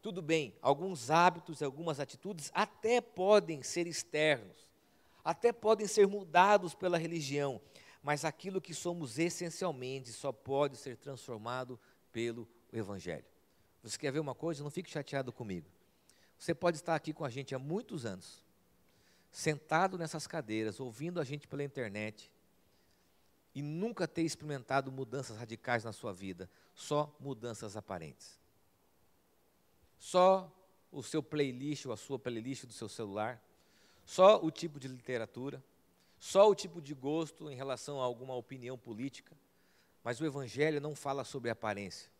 Tudo 0.00 0.22
bem, 0.22 0.54
alguns 0.62 1.10
hábitos, 1.10 1.64
algumas 1.64 1.98
atitudes 1.98 2.48
até 2.54 3.00
podem 3.00 3.60
ser 3.60 3.88
externos, 3.88 4.70
até 5.24 5.52
podem 5.52 5.88
ser 5.88 6.06
mudados 6.06 6.76
pela 6.76 6.96
religião, 6.96 7.60
mas 8.06 8.24
aquilo 8.24 8.60
que 8.60 8.72
somos 8.72 9.18
essencialmente 9.18 10.12
só 10.12 10.30
pode 10.30 10.76
ser 10.76 10.96
transformado 10.96 11.76
pelo 12.12 12.46
Evangelho. 12.72 13.24
Você 13.82 13.98
quer 13.98 14.12
ver 14.12 14.20
uma 14.20 14.32
coisa? 14.32 14.62
Não 14.62 14.70
fique 14.70 14.88
chateado 14.88 15.32
comigo. 15.32 15.66
Você 16.38 16.54
pode 16.54 16.76
estar 16.76 16.94
aqui 16.94 17.12
com 17.12 17.24
a 17.24 17.28
gente 17.28 17.52
há 17.52 17.58
muitos 17.58 18.06
anos, 18.06 18.44
sentado 19.28 19.98
nessas 19.98 20.24
cadeiras, 20.24 20.78
ouvindo 20.78 21.20
a 21.20 21.24
gente 21.24 21.48
pela 21.48 21.64
internet, 21.64 22.30
e 23.52 23.60
nunca 23.60 24.06
ter 24.06 24.22
experimentado 24.22 24.92
mudanças 24.92 25.36
radicais 25.36 25.82
na 25.82 25.92
sua 25.92 26.12
vida, 26.12 26.48
só 26.76 27.12
mudanças 27.18 27.76
aparentes. 27.76 28.38
Só 29.98 30.48
o 30.92 31.02
seu 31.02 31.24
playlist 31.24 31.86
ou 31.86 31.92
a 31.92 31.96
sua 31.96 32.20
playlist 32.20 32.66
do 32.66 32.72
seu 32.72 32.88
celular, 32.88 33.42
só 34.04 34.40
o 34.44 34.48
tipo 34.52 34.78
de 34.78 34.86
literatura, 34.86 35.60
só 36.18 36.48
o 36.48 36.54
tipo 36.54 36.80
de 36.80 36.94
gosto 36.94 37.50
em 37.50 37.54
relação 37.54 38.00
a 38.00 38.04
alguma 38.04 38.34
opinião 38.34 38.76
política, 38.78 39.36
mas 40.02 40.20
o 40.20 40.26
Evangelho 40.26 40.80
não 40.80 40.94
fala 40.94 41.24
sobre 41.24 41.50
aparência. 41.50 42.10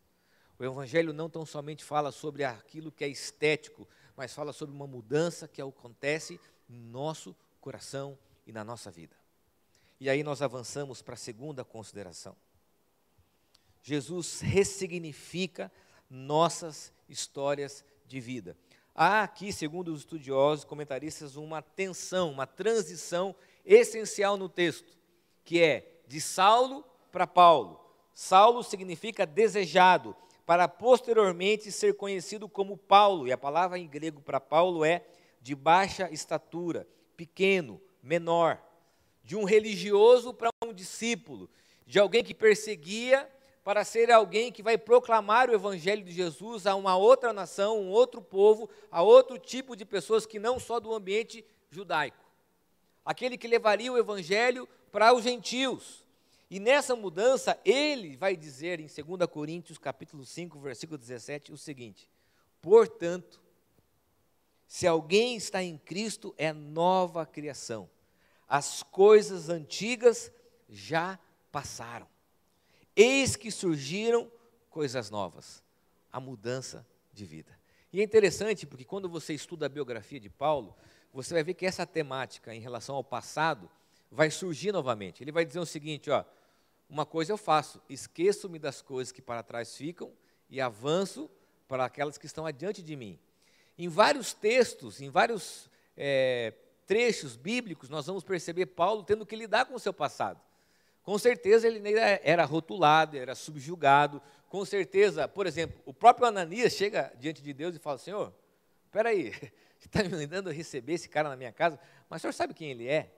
O 0.59 0.63
Evangelho 0.63 1.13
não 1.13 1.29
tão 1.29 1.45
somente 1.45 1.83
fala 1.83 2.11
sobre 2.11 2.43
aquilo 2.43 2.91
que 2.91 3.03
é 3.03 3.07
estético, 3.07 3.87
mas 4.15 4.33
fala 4.33 4.51
sobre 4.51 4.75
uma 4.75 4.87
mudança 4.87 5.47
que 5.47 5.61
acontece 5.61 6.39
no 6.67 6.79
nosso 6.89 7.35
coração 7.61 8.17
e 8.45 8.51
na 8.51 8.63
nossa 8.63 8.89
vida. 8.89 9.15
E 9.99 10.09
aí 10.09 10.23
nós 10.23 10.41
avançamos 10.41 11.01
para 11.01 11.13
a 11.13 11.17
segunda 11.17 11.63
consideração. 11.63 12.35
Jesus 13.81 14.41
ressignifica 14.41 15.71
nossas 16.09 16.91
histórias 17.07 17.85
de 18.05 18.19
vida. 18.19 18.57
Há 18.93 19.23
aqui, 19.23 19.53
segundo 19.53 19.93
os 19.93 19.99
estudiosos, 19.99 20.65
comentaristas, 20.65 21.35
uma 21.35 21.61
tensão, 21.61 22.31
uma 22.31 22.47
transição 22.47 23.35
essencial 23.67 24.37
no 24.37 24.49
texto, 24.49 24.97
que 25.43 25.61
é 25.61 26.01
de 26.07 26.19
Saulo 26.19 26.83
para 27.11 27.27
Paulo. 27.27 27.79
Saulo 28.13 28.63
significa 28.63 29.25
desejado, 29.25 30.15
para 30.45 30.67
posteriormente 30.67 31.71
ser 31.71 31.93
conhecido 31.95 32.47
como 32.47 32.77
Paulo, 32.77 33.27
e 33.27 33.33
a 33.33 33.37
palavra 33.37 33.77
em 33.77 33.85
grego 33.85 34.21
para 34.21 34.39
Paulo 34.39 34.85
é 34.85 35.05
de 35.41 35.53
baixa 35.53 36.09
estatura, 36.09 36.87
pequeno, 37.15 37.81
menor 38.01 38.61
de 39.27 39.35
um 39.35 39.43
religioso 39.43 40.33
para 40.33 40.49
um 40.63 40.71
discípulo, 40.71 41.49
de 41.85 41.99
alguém 41.99 42.23
que 42.23 42.33
perseguia 42.33 43.29
para 43.61 43.83
ser 43.83 44.09
alguém 44.09 44.53
que 44.53 44.63
vai 44.63 44.77
proclamar 44.77 45.49
o 45.49 45.53
evangelho 45.53 46.01
de 46.01 46.13
Jesus 46.13 46.65
a 46.65 46.73
uma 46.75 46.95
outra 46.95 47.33
nação, 47.33 47.77
um 47.77 47.89
outro 47.89 48.21
povo, 48.21 48.69
a 48.89 49.01
outro 49.01 49.37
tipo 49.37 49.75
de 49.75 49.83
pessoas 49.83 50.25
que 50.25 50.39
não 50.39 50.57
só 50.57 50.79
do 50.79 50.93
ambiente 50.93 51.45
judaico. 51.69 52.23
Aquele 53.07 53.37
que 53.37 53.47
levaria 53.47 53.91
o 53.91 53.97
evangelho 53.97 54.67
para 54.91 55.13
os 55.13 55.23
gentios. 55.23 56.05
E 56.49 56.59
nessa 56.59 56.95
mudança, 56.95 57.59
ele 57.65 58.15
vai 58.15 58.35
dizer 58.35 58.79
em 58.79 58.87
2 58.87 59.29
Coríntios, 59.29 59.77
capítulo 59.77 60.25
5, 60.25 60.59
versículo 60.59 60.97
17, 60.97 61.51
o 61.51 61.57
seguinte: 61.57 62.09
Portanto, 62.61 63.41
se 64.67 64.85
alguém 64.85 65.35
está 65.35 65.63
em 65.63 65.77
Cristo, 65.77 66.35
é 66.37 66.53
nova 66.53 67.25
criação 67.25 67.89
as 68.47 68.81
coisas 68.81 69.49
antigas 69.49 70.31
já 70.69 71.19
passaram. 71.51 72.07
Eis 72.95 73.35
que 73.35 73.51
surgiram 73.51 74.31
coisas 74.69 75.09
novas, 75.09 75.61
a 76.11 76.19
mudança 76.19 76.87
de 77.13 77.25
vida. 77.25 77.57
E 77.91 77.99
é 77.99 78.03
interessante 78.03 78.65
porque 78.65 78.85
quando 78.85 79.09
você 79.09 79.33
estuda 79.33 79.65
a 79.65 79.69
biografia 79.69 80.19
de 80.19 80.29
Paulo, 80.29 80.75
você 81.13 81.33
vai 81.33 81.43
ver 81.43 81.53
que 81.53 81.65
essa 81.65 81.85
temática 81.85 82.53
em 82.53 82.59
relação 82.59 82.95
ao 82.95 83.03
passado 83.03 83.69
vai 84.11 84.29
surgir 84.31 84.71
novamente. 84.71 85.23
Ele 85.23 85.31
vai 85.31 85.45
dizer 85.45 85.59
o 85.59 85.65
seguinte, 85.65 86.09
ó, 86.09 86.23
uma 86.89 87.05
coisa 87.05 87.31
eu 87.31 87.37
faço, 87.37 87.81
esqueço-me 87.89 88.57
das 88.59 88.81
coisas 88.81 89.11
que 89.11 89.21
para 89.21 89.43
trás 89.43 89.75
ficam 89.75 90.11
e 90.49 90.61
avanço 90.61 91.29
para 91.67 91.85
aquelas 91.85 92.17
que 92.17 92.25
estão 92.25 92.45
adiante 92.45 92.81
de 92.81 92.95
mim. 92.95 93.19
Em 93.77 93.87
vários 93.89 94.33
textos, 94.33 95.01
em 95.01 95.09
vários 95.09 95.69
é, 95.95 96.53
trechos 96.85 97.35
bíblicos, 97.35 97.89
nós 97.89 98.05
vamos 98.05 98.23
perceber 98.23 98.67
Paulo 98.67 99.03
tendo 99.03 99.25
que 99.25 99.35
lidar 99.35 99.65
com 99.65 99.75
o 99.75 99.79
seu 99.79 99.93
passado. 99.93 100.39
Com 101.03 101.17
certeza 101.17 101.67
ele 101.67 101.81
era 102.21 102.43
rotulado, 102.43 103.17
era 103.17 103.33
subjugado. 103.33 104.21
Com 104.49 104.65
certeza, 104.65 105.27
por 105.27 105.47
exemplo, 105.47 105.81
o 105.85 105.93
próprio 105.93 106.27
Ananias 106.27 106.73
chega 106.73 107.13
diante 107.17 107.41
de 107.41 107.53
Deus 107.53 107.75
e 107.75 107.79
fala: 107.79 107.97
Senhor, 107.97 108.33
espera 108.85 109.09
aí, 109.09 109.33
está 109.85 110.03
me 110.03 110.09
mandando 110.09 110.49
receber 110.51 110.93
esse 110.93 111.09
cara 111.09 111.29
na 111.29 111.35
minha 111.35 111.51
casa, 111.51 111.79
mas 112.09 112.19
o 112.19 112.21
senhor 112.21 112.33
sabe 112.33 112.53
quem 112.53 112.71
ele 112.71 112.87
é? 112.87 113.11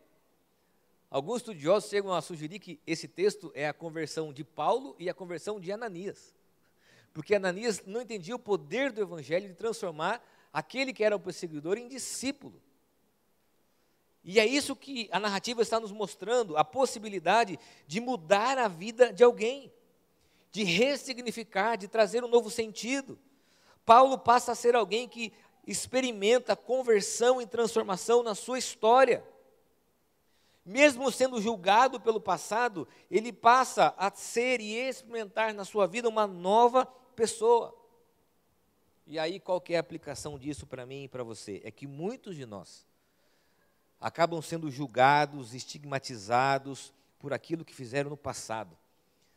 Alguns 1.10 1.38
estudiosos 1.38 1.90
chegam 1.90 2.14
a 2.14 2.22
sugerir 2.22 2.60
que 2.60 2.80
esse 2.86 3.08
texto 3.08 3.52
é 3.56 3.68
a 3.68 3.74
conversão 3.74 4.32
de 4.32 4.44
Paulo 4.44 4.96
e 5.00 5.10
a 5.10 5.14
conversão 5.14 5.60
de 5.60 5.72
Ananias. 5.72 6.36
Porque 7.14 7.34
Ananias 7.34 7.82
não 7.86 8.02
entendia 8.02 8.36
o 8.36 8.40
poder 8.40 8.92
do 8.92 9.02
evangelho 9.02 9.48
de 9.48 9.56
transformar 9.56 10.24
aquele 10.54 10.94
que 10.94 11.04
era 11.04 11.16
o 11.16 11.20
perseguidor 11.20 11.78
em 11.78 11.88
discípulo. 11.88 12.62
E 14.24 14.40
é 14.40 14.46
isso 14.46 14.76
que 14.76 15.10
a 15.12 15.20
narrativa 15.20 15.62
está 15.62 15.80
nos 15.80 15.92
mostrando: 15.92 16.56
a 16.58 16.64
possibilidade 16.64 17.58
de 17.88 18.00
mudar 18.00 18.58
a 18.60 18.68
vida 18.68 19.12
de 19.12 19.24
alguém, 19.24 19.74
de 20.52 20.64
ressignificar, 20.64 21.76
de 21.76 21.88
trazer 21.88 22.24
um 22.24 22.28
novo 22.28 22.52
sentido. 22.52 23.18
Paulo 23.86 24.20
passa 24.20 24.52
a 24.52 24.56
ser 24.56 24.76
alguém 24.76 25.08
que 25.08 25.34
experimenta 25.70 26.56
conversão 26.56 27.40
e 27.40 27.46
transformação 27.46 28.24
na 28.24 28.34
sua 28.34 28.58
história. 28.58 29.24
Mesmo 30.66 31.12
sendo 31.12 31.40
julgado 31.40 32.00
pelo 32.02 32.20
passado, 32.20 32.88
ele 33.10 33.32
passa 33.32 33.94
a 33.96 34.10
ser 34.12 34.60
e 34.62 34.74
experimentar 34.74 35.54
na 35.54 35.64
sua 35.64 35.86
vida 35.86 36.10
uma 36.10 36.26
nova 36.26 36.88
pessoa. 37.16 37.76
E 39.06 39.20
aí, 39.20 39.40
qual 39.40 39.64
é 39.70 39.78
a 39.78 39.80
aplicação 39.80 40.40
disso 40.40 40.66
para 40.66 40.88
mim 40.88 41.04
e 41.04 41.08
para 41.08 41.24
você? 41.24 41.62
É 41.64 41.70
que 41.70 41.86
muitos 41.86 42.36
de 42.36 42.48
nós 42.48 42.86
acabam 44.02 44.42
sendo 44.42 44.72
julgados, 44.72 45.54
estigmatizados 45.54 46.92
por 47.20 47.32
aquilo 47.32 47.66
que 47.66 47.76
fizeram 47.76 48.10
no 48.10 48.18
passado. 48.18 48.76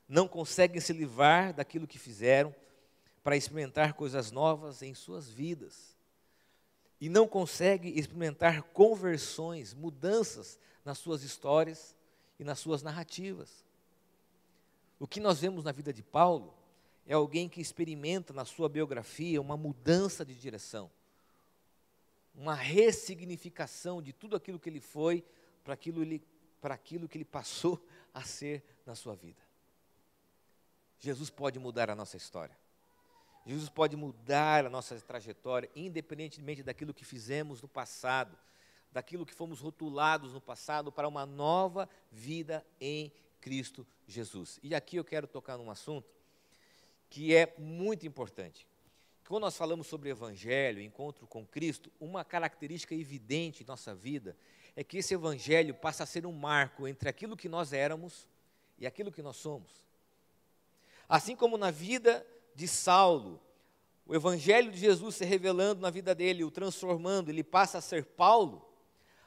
Não 0.09 0.27
conseguem 0.27 0.81
se 0.81 0.95
livrar 0.95 1.53
daquilo 1.53 1.87
que 1.87 1.99
fizeram 1.99 2.55
para 3.23 3.37
experimentar 3.37 3.93
coisas 3.93 4.31
novas 4.31 4.83
em 4.83 4.95
suas 4.95 5.29
vidas. 5.29 5.92
E 7.03 7.09
não 7.09 7.27
consegue 7.27 7.89
experimentar 7.99 8.63
conversões, 8.63 9.75
mudanças 9.75 10.57
nas 10.85 10.99
suas 10.99 11.25
histórias 11.25 11.97
e 12.39 12.45
nas 12.45 12.61
suas 12.61 12.81
narrativas. 12.81 13.65
O 15.01 15.09
que 15.09 15.19
nós 15.19 15.41
vemos 15.41 15.65
na 15.65 15.73
vida 15.73 15.93
de 15.93 16.01
Paulo 16.01 16.55
é 17.05 17.13
alguém 17.13 17.49
que 17.49 17.61
experimenta 17.61 18.33
na 18.33 18.45
sua 18.45 18.69
biografia 18.69 19.41
uma 19.41 19.57
mudança 19.57 20.25
de 20.25 20.33
direção, 20.33 20.89
uma 22.37 22.55
ressignificação 22.55 24.01
de 24.01 24.13
tudo 24.13 24.37
aquilo 24.37 24.61
que 24.61 24.71
ele 24.71 24.79
foi 24.79 25.25
para 25.65 25.75
aquilo, 25.75 26.05
para 26.61 26.75
aquilo 26.75 27.09
que 27.09 27.19
ele 27.19 27.25
passou 27.25 27.85
a 28.15 28.23
ser 28.23 28.63
na 28.87 28.95
sua 28.95 29.17
vida. 29.17 29.43
Jesus 31.01 31.31
pode 31.31 31.59
mudar 31.59 31.91
a 31.91 31.97
nossa 31.97 32.17
história. 32.17 32.57
Jesus 33.47 33.69
pode 33.69 33.97
mudar 33.97 34.65
a 34.65 34.71
nossa 34.71 34.99
trajetória, 35.01 35.69
independentemente 35.75 36.63
daquilo 36.63 36.95
que 36.95 37.05
fizemos 37.05 37.61
no 37.61 37.69
passado, 37.69 38.37
daquilo 38.93 39.27
que 39.27 39.35
fomos 39.35 39.59
rotulados 39.59 40.33
no 40.33 40.41
passado, 40.41 40.93
para 40.93 41.09
uma 41.09 41.27
nova 41.27 41.89
vida 42.11 42.65
em 42.81 43.13
Cristo 43.41 43.87
Jesus. 44.07 44.61
E 44.63 44.75
aqui 44.75 44.97
eu 44.97 45.05
quero 45.05 45.27
tocar 45.27 45.59
num 45.59 45.71
assunto 45.71 46.09
que 47.11 47.35
é 47.35 47.53
muito 47.59 48.07
importante. 48.07 48.67
Quando 49.27 49.43
nós 49.43 49.57
falamos 49.57 49.87
sobre 49.87 50.11
Evangelho, 50.11 50.81
encontro 50.81 51.27
com 51.27 51.47
Cristo, 51.47 51.91
uma 51.99 52.25
característica 52.25 52.95
evidente 52.95 53.63
em 53.63 53.67
nossa 53.67 53.95
vida 53.95 54.37
é 54.77 54.85
que 54.85 54.99
esse 54.99 55.15
Evangelho 55.15 55.75
passa 55.75 56.05
a 56.05 56.07
ser 56.07 56.27
um 56.27 56.33
marco 56.33 56.87
entre 56.87 57.09
aquilo 57.09 57.37
que 57.37 57.49
nós 57.49 57.73
éramos 57.73 58.29
e 58.79 58.87
aquilo 58.87 59.13
que 59.13 59.23
nós 59.23 59.37
somos. 59.37 59.83
Assim 61.09 61.35
como 61.37 61.57
na 61.57 61.71
vida 61.71 62.27
de 62.55 62.69
Saulo, 62.69 63.41
o 64.07 64.15
Evangelho 64.15 64.71
de 64.71 64.79
Jesus 64.79 65.17
se 65.17 65.25
revelando 65.25 65.81
na 65.81 65.91
vida 65.91 66.15
dele, 66.15 66.45
o 66.45 66.51
transformando, 66.51 67.31
ele 67.31 67.43
passa 67.43 67.79
a 67.79 67.81
ser 67.81 68.05
Paulo. 68.05 68.69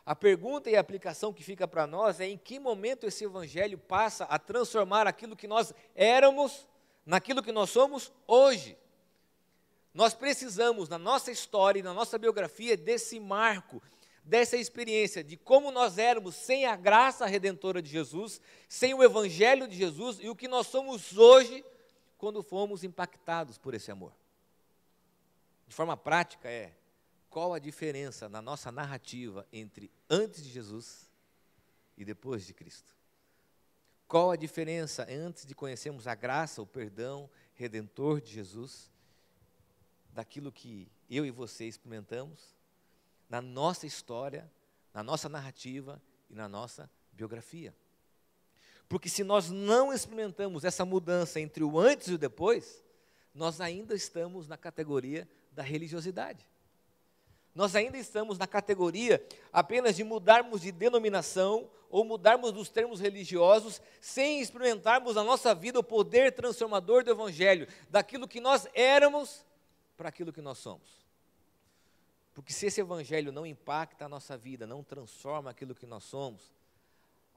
A 0.05 0.15
pergunta 0.15 0.69
e 0.69 0.75
a 0.75 0.79
aplicação 0.79 1.33
que 1.33 1.43
fica 1.43 1.67
para 1.67 1.87
nós 1.87 2.19
é 2.19 2.27
em 2.27 2.37
que 2.37 2.59
momento 2.59 3.07
esse 3.07 3.23
Evangelho 3.23 3.77
passa 3.77 4.25
a 4.25 4.37
transformar 4.37 5.07
aquilo 5.07 5.35
que 5.35 5.47
nós 5.47 5.73
éramos 5.95 6.67
naquilo 7.05 7.41
que 7.41 7.51
nós 7.51 7.69
somos 7.69 8.11
hoje. 8.27 8.77
Nós 9.93 10.13
precisamos, 10.13 10.89
na 10.89 10.99
nossa 10.99 11.31
história 11.31 11.79
e 11.79 11.83
na 11.83 11.93
nossa 11.93 12.17
biografia, 12.17 12.75
desse 12.75 13.19
marco, 13.19 13.81
dessa 14.23 14.57
experiência 14.57 15.23
de 15.23 15.37
como 15.37 15.71
nós 15.71 15.97
éramos 15.97 16.35
sem 16.35 16.65
a 16.65 16.75
graça 16.75 17.25
redentora 17.25 17.81
de 17.81 17.89
Jesus, 17.89 18.41
sem 18.67 18.93
o 18.93 19.03
Evangelho 19.03 19.67
de 19.67 19.75
Jesus 19.75 20.19
e 20.19 20.29
o 20.29 20.35
que 20.35 20.47
nós 20.47 20.67
somos 20.67 21.17
hoje 21.17 21.63
quando 22.17 22.41
fomos 22.41 22.83
impactados 22.83 23.57
por 23.57 23.73
esse 23.73 23.91
amor. 23.91 24.13
De 25.67 25.73
forma 25.73 25.97
prática, 25.97 26.49
é 26.49 26.75
qual 27.29 27.53
a 27.53 27.59
diferença 27.59 28.29
na 28.29 28.41
nossa 28.41 28.71
narrativa 28.71 29.45
entre 29.51 29.91
antes 30.09 30.43
de 30.43 30.49
Jesus 30.49 31.09
e 31.97 32.05
depois 32.05 32.45
de 32.45 32.53
Cristo? 32.53 32.95
Qual 34.07 34.31
a 34.31 34.35
diferença 34.35 35.05
antes 35.09 35.45
de 35.45 35.55
conhecermos 35.55 36.07
a 36.07 36.15
graça, 36.15 36.61
o 36.61 36.67
perdão 36.67 37.29
redentor 37.55 38.21
de 38.21 38.31
Jesus, 38.31 38.91
daquilo 40.13 40.51
que 40.51 40.89
eu 41.09 41.25
e 41.25 41.31
você 41.31 41.65
experimentamos 41.65 42.55
na 43.27 43.41
nossa 43.41 43.85
história, 43.85 44.49
na 44.93 45.03
nossa 45.03 45.27
narrativa 45.27 46.01
e 46.29 46.35
na 46.35 46.47
nossa 46.47 46.89
biografia? 47.11 47.75
Porque 48.87 49.09
se 49.09 49.23
nós 49.23 49.49
não 49.49 49.91
experimentamos 49.91 50.63
essa 50.63 50.85
mudança 50.85 51.39
entre 51.39 51.63
o 51.63 51.79
antes 51.79 52.07
e 52.07 52.13
o 52.13 52.17
depois, 52.17 52.83
nós 53.33 53.59
ainda 53.59 53.95
estamos 53.95 54.47
na 54.47 54.57
categoria 54.57 55.27
da 55.51 55.63
religiosidade. 55.63 56.45
Nós 57.53 57.75
ainda 57.75 57.97
estamos 57.97 58.37
na 58.37 58.45
categoria 58.45 59.25
apenas 59.51 59.95
de 59.95 60.03
mudarmos 60.03 60.61
de 60.61 60.71
denominação 60.71 61.69
ou 61.89 62.03
mudarmos 62.03 62.51
dos 62.51 62.67
termos 62.67 62.99
religiosos 62.99 63.81
sem 64.01 64.41
experimentarmos 64.41 65.15
na 65.15 65.23
nossa 65.23 65.55
vida 65.55 65.79
o 65.79 65.83
poder 65.83 66.33
transformador 66.33 67.03
do 67.03 67.11
Evangelho, 67.11 67.67
daquilo 67.89 68.27
que 68.27 68.41
nós 68.41 68.67
éramos 68.73 69.45
para 69.95 70.09
aquilo 70.09 70.33
que 70.33 70.41
nós 70.41 70.57
somos. 70.57 71.05
Porque 72.33 72.51
se 72.51 72.65
esse 72.65 72.81
Evangelho 72.81 73.31
não 73.31 73.45
impacta 73.45 74.03
a 74.03 74.09
nossa 74.09 74.37
vida, 74.37 74.67
não 74.67 74.83
transforma 74.83 75.49
aquilo 75.49 75.73
que 75.73 75.85
nós 75.85 76.03
somos, 76.03 76.51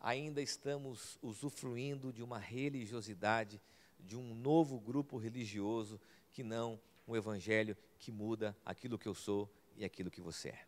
ainda 0.00 0.40
estamos 0.40 1.18
usufruindo 1.22 2.12
de 2.12 2.22
uma 2.22 2.38
religiosidade, 2.38 3.60
de 3.98 4.16
um 4.16 4.34
novo 4.34 4.78
grupo 4.78 5.16
religioso 5.16 6.00
que 6.30 6.42
não 6.42 6.80
um 7.06 7.16
evangelho 7.16 7.76
que 7.98 8.12
muda 8.12 8.56
aquilo 8.64 8.98
que 8.98 9.08
eu 9.08 9.14
sou 9.14 9.50
e 9.76 9.84
aquilo 9.84 10.10
que 10.10 10.20
você 10.20 10.50
é. 10.50 10.64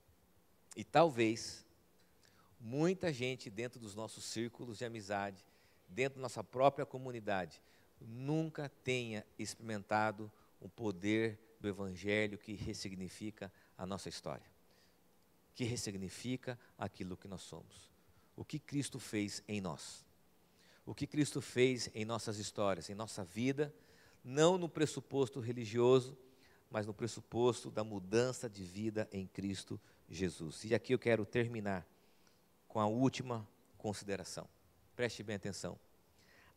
E 0.77 0.83
talvez 0.83 1.64
muita 2.59 3.12
gente 3.12 3.49
dentro 3.51 3.79
dos 3.79 3.95
nossos 3.95 4.25
círculos 4.25 4.79
de 4.79 4.85
amizade, 4.85 5.45
dentro 5.88 6.16
da 6.16 6.23
nossa 6.23 6.43
própria 6.43 6.87
comunidade, 6.87 7.61
nunca 8.01 8.69
tenha 8.83 9.25
experimentado 9.38 10.31
o 10.61 10.69
poder 10.69 11.38
do 11.61 11.69
evangelho 11.69 12.38
que 12.38 12.55
ressignifica 12.55 13.53
a 13.77 13.85
nossa 13.85 14.09
história, 14.09 14.47
que 15.55 15.64
ressignifica 15.64 16.59
aquilo 16.79 17.16
que 17.16 17.29
nós 17.29 17.43
somos 17.43 17.89
o 18.40 18.44
que 18.44 18.59
Cristo 18.59 18.98
fez 18.98 19.42
em 19.46 19.61
nós. 19.61 20.03
O 20.87 20.94
que 20.94 21.07
Cristo 21.07 21.42
fez 21.42 21.90
em 21.94 22.07
nossas 22.07 22.38
histórias, 22.38 22.88
em 22.88 22.94
nossa 22.94 23.22
vida, 23.22 23.70
não 24.24 24.57
no 24.57 24.66
pressuposto 24.66 25.40
religioso, 25.40 26.16
mas 26.70 26.87
no 26.87 26.94
pressuposto 26.94 27.70
da 27.70 27.85
mudança 27.85 28.48
de 28.48 28.64
vida 28.64 29.07
em 29.12 29.26
Cristo 29.26 29.79
Jesus. 30.09 30.64
E 30.64 30.74
aqui 30.74 30.94
eu 30.94 30.98
quero 30.98 31.26
terminar 31.26 31.87
com 32.66 32.81
a 32.81 32.87
última 32.87 33.46
consideração. 33.76 34.48
Preste 34.96 35.22
bem 35.22 35.37
atenção. 35.37 35.79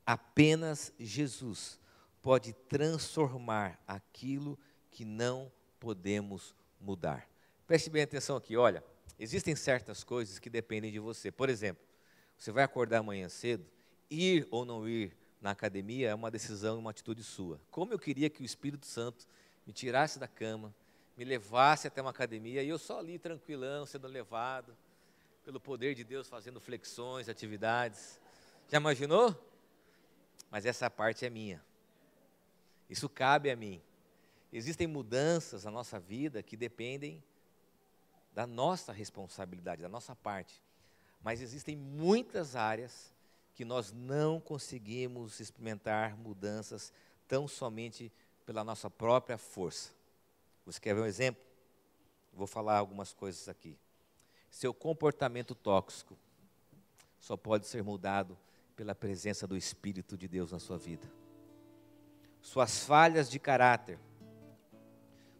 Apenas 0.06 0.94
Jesus 0.98 1.78
pode 2.22 2.54
transformar 2.70 3.78
aquilo 3.86 4.58
que 4.90 5.04
não 5.04 5.52
podemos 5.82 6.56
mudar. 6.80 7.30
Preste 7.68 7.90
bem 7.90 8.04
atenção 8.04 8.38
aqui, 8.38 8.56
olha. 8.56 8.82
Existem 9.24 9.56
certas 9.56 10.04
coisas 10.04 10.38
que 10.38 10.50
dependem 10.50 10.92
de 10.92 11.00
você. 11.00 11.32
Por 11.32 11.48
exemplo, 11.48 11.82
você 12.38 12.52
vai 12.52 12.62
acordar 12.62 12.98
amanhã 12.98 13.30
cedo, 13.30 13.66
ir 14.12 14.46
ou 14.52 14.66
não 14.66 14.86
ir 14.86 15.16
na 15.40 15.52
academia 15.52 16.10
é 16.10 16.14
uma 16.14 16.30
decisão, 16.30 16.78
uma 16.78 16.92
atitude 16.92 17.24
sua. 17.24 17.58
Como 17.72 17.94
eu 17.94 17.98
queria 17.98 18.30
que 18.30 18.42
o 18.42 18.46
Espírito 18.46 18.86
Santo 18.86 19.26
me 19.66 19.72
tirasse 19.72 20.20
da 20.20 20.28
cama, 20.28 20.76
me 21.16 21.24
levasse 21.24 21.88
até 21.88 22.02
uma 22.02 22.10
academia 22.10 22.64
e 22.64 22.68
eu 22.68 22.78
só 22.78 23.00
ali 23.00 23.18
tranquilão, 23.18 23.86
sendo 23.86 24.10
levado 24.10 24.76
pelo 25.46 25.58
poder 25.58 25.96
de 25.96 26.04
Deus, 26.04 26.28
fazendo 26.28 26.60
flexões, 26.60 27.30
atividades. 27.30 28.20
Já 28.68 28.78
imaginou? 28.78 29.34
Mas 30.52 30.66
essa 30.66 30.90
parte 30.90 31.26
é 31.26 31.30
minha. 31.30 31.64
Isso 32.90 33.08
cabe 33.08 33.50
a 33.50 33.56
mim. 33.56 33.82
Existem 34.52 34.86
mudanças 34.86 35.64
na 35.64 35.72
nossa 35.72 35.98
vida 35.98 36.44
que 36.44 36.58
dependem 36.58 37.24
da 38.34 38.48
nossa 38.48 38.92
responsabilidade, 38.92 39.82
da 39.82 39.90
nossa 39.90 40.16
parte. 40.16 40.62
Mas 41.24 41.42
existem 41.42 41.76
muitas 41.76 42.56
áreas 42.56 43.14
que 43.54 43.64
nós 43.64 43.92
não 43.92 44.40
conseguimos 44.40 45.40
experimentar 45.40 46.18
mudanças 46.18 46.92
tão 47.28 47.48
somente 47.48 48.12
pela 48.46 48.64
nossa 48.64 48.90
própria 48.90 49.38
força. 49.38 49.92
Você 50.66 50.80
quer 50.80 50.96
ver 50.96 51.02
um 51.02 51.06
exemplo? 51.06 51.42
Vou 52.34 52.48
falar 52.48 52.78
algumas 52.78 53.14
coisas 53.14 53.48
aqui. 53.48 53.78
Seu 54.50 54.74
comportamento 54.74 55.54
tóxico 55.54 56.18
só 57.20 57.38
pode 57.38 57.68
ser 57.68 57.84
mudado 57.84 58.38
pela 58.76 58.96
presença 58.96 59.48
do 59.48 59.56
Espírito 59.56 60.18
de 60.18 60.28
Deus 60.28 60.52
na 60.52 60.60
sua 60.60 60.78
vida. 60.78 61.10
Suas 62.42 62.84
falhas 62.84 63.30
de 63.30 63.40
caráter 63.40 63.98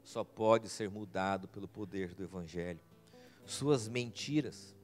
só 0.04 0.24
pode 0.24 0.70
ser 0.70 0.90
mudado 0.90 1.48
pelo 1.48 1.68
poder 1.68 2.14
do 2.14 2.24
Evangelho. 2.24 2.80
Suas 3.46 3.88
mentiras, 3.88 4.76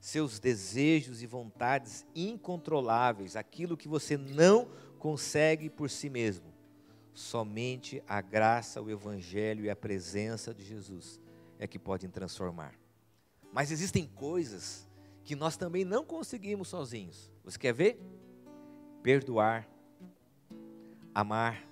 seus 0.00 0.38
desejos 0.38 1.22
e 1.22 1.26
vontades 1.26 2.06
incontroláveis, 2.14 3.36
aquilo 3.36 3.76
que 3.76 3.88
você 3.88 4.16
não 4.16 4.68
consegue 4.98 5.68
por 5.68 5.90
si 5.90 6.08
mesmo, 6.08 6.52
somente 7.12 8.02
a 8.08 8.20
graça, 8.20 8.80
o 8.80 8.90
Evangelho 8.90 9.64
e 9.64 9.70
a 9.70 9.76
presença 9.76 10.54
de 10.54 10.64
Jesus 10.64 11.20
é 11.58 11.66
que 11.66 11.78
podem 11.78 12.08
transformar. 12.08 12.74
Mas 13.52 13.70
existem 13.70 14.06
coisas 14.06 14.88
que 15.24 15.36
nós 15.36 15.56
também 15.56 15.84
não 15.84 16.04
conseguimos 16.04 16.68
sozinhos. 16.68 17.30
Você 17.44 17.58
quer 17.58 17.72
ver? 17.72 18.00
Perdoar, 19.02 19.68
amar, 21.14 21.71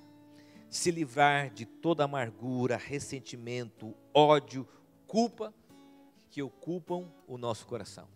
se 0.70 0.92
livrar 0.92 1.50
de 1.50 1.66
toda 1.66 2.04
amargura, 2.04 2.76
ressentimento, 2.76 3.92
ódio, 4.14 4.66
culpa 5.06 5.52
que 6.30 6.40
ocupam 6.40 7.10
o 7.26 7.36
nosso 7.36 7.66
coração. 7.66 8.08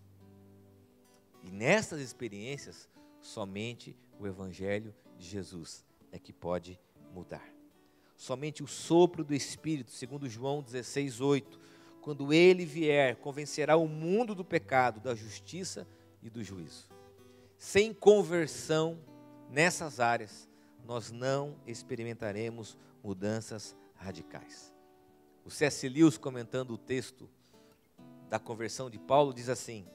E 1.42 1.50
nessas 1.50 2.00
experiências, 2.00 2.88
somente 3.20 3.96
o 4.18 4.26
Evangelho 4.26 4.94
de 5.18 5.26
Jesus 5.26 5.84
é 6.12 6.18
que 6.18 6.32
pode 6.32 6.78
mudar. 7.12 7.52
somente 8.16 8.62
o 8.62 8.66
sopro 8.66 9.24
do 9.24 9.34
Espírito, 9.34 9.90
segundo 9.90 10.28
João 10.28 10.62
16, 10.62 11.20
8. 11.20 11.60
Quando 12.00 12.32
ele 12.32 12.64
vier, 12.64 13.16
convencerá 13.16 13.76
o 13.76 13.88
mundo 13.88 14.34
do 14.34 14.44
pecado, 14.44 15.00
da 15.00 15.14
justiça 15.14 15.86
e 16.22 16.30
do 16.30 16.42
juízo. 16.42 16.88
Sem 17.58 17.92
conversão 17.92 18.98
nessas 19.50 19.98
áreas, 19.98 20.48
nós 20.84 21.10
não 21.10 21.56
experimentaremos 21.66 22.76
mudanças 23.02 23.76
radicais. 23.94 24.72
O 25.44 25.50
C.S. 25.50 25.88
Lewis, 25.88 26.16
comentando 26.16 26.72
o 26.72 26.78
texto 26.78 27.28
da 28.28 28.38
conversão 28.38 28.88
de 28.88 28.98
Paulo, 28.98 29.32
diz 29.34 29.48
assim: 29.48 29.86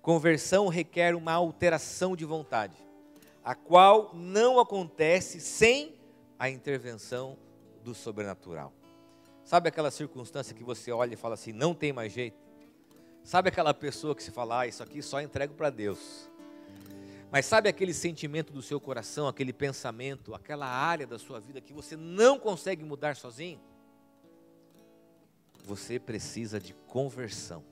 Conversão 0.00 0.68
requer 0.68 1.14
uma 1.14 1.32
alteração 1.32 2.14
de 2.14 2.24
vontade, 2.24 2.76
a 3.42 3.54
qual 3.54 4.14
não 4.14 4.60
acontece 4.60 5.40
sem 5.40 5.98
a 6.38 6.48
intervenção 6.48 7.38
do 7.82 7.94
sobrenatural. 7.94 8.72
Sabe 9.44 9.68
aquela 9.68 9.90
circunstância 9.90 10.54
que 10.54 10.64
você 10.64 10.90
olha 10.90 11.14
e 11.14 11.16
fala 11.16 11.34
assim, 11.34 11.52
não 11.52 11.74
tem 11.74 11.92
mais 11.92 12.12
jeito? 12.12 12.42
Sabe 13.22 13.48
aquela 13.48 13.74
pessoa 13.74 14.14
que 14.14 14.22
se 14.22 14.30
fala, 14.30 14.60
ah, 14.60 14.66
isso 14.66 14.82
aqui 14.82 15.02
só 15.02 15.20
entrego 15.20 15.54
para 15.54 15.70
Deus. 15.70 16.30
Mas 17.34 17.46
sabe 17.46 17.68
aquele 17.68 17.92
sentimento 17.92 18.52
do 18.52 18.62
seu 18.62 18.78
coração, 18.78 19.26
aquele 19.26 19.52
pensamento, 19.52 20.36
aquela 20.36 20.68
área 20.68 21.04
da 21.04 21.18
sua 21.18 21.40
vida 21.40 21.60
que 21.60 21.72
você 21.72 21.96
não 21.96 22.38
consegue 22.38 22.84
mudar 22.84 23.16
sozinho? 23.16 23.60
Você 25.64 25.98
precisa 25.98 26.60
de 26.60 26.72
conversão, 26.86 27.64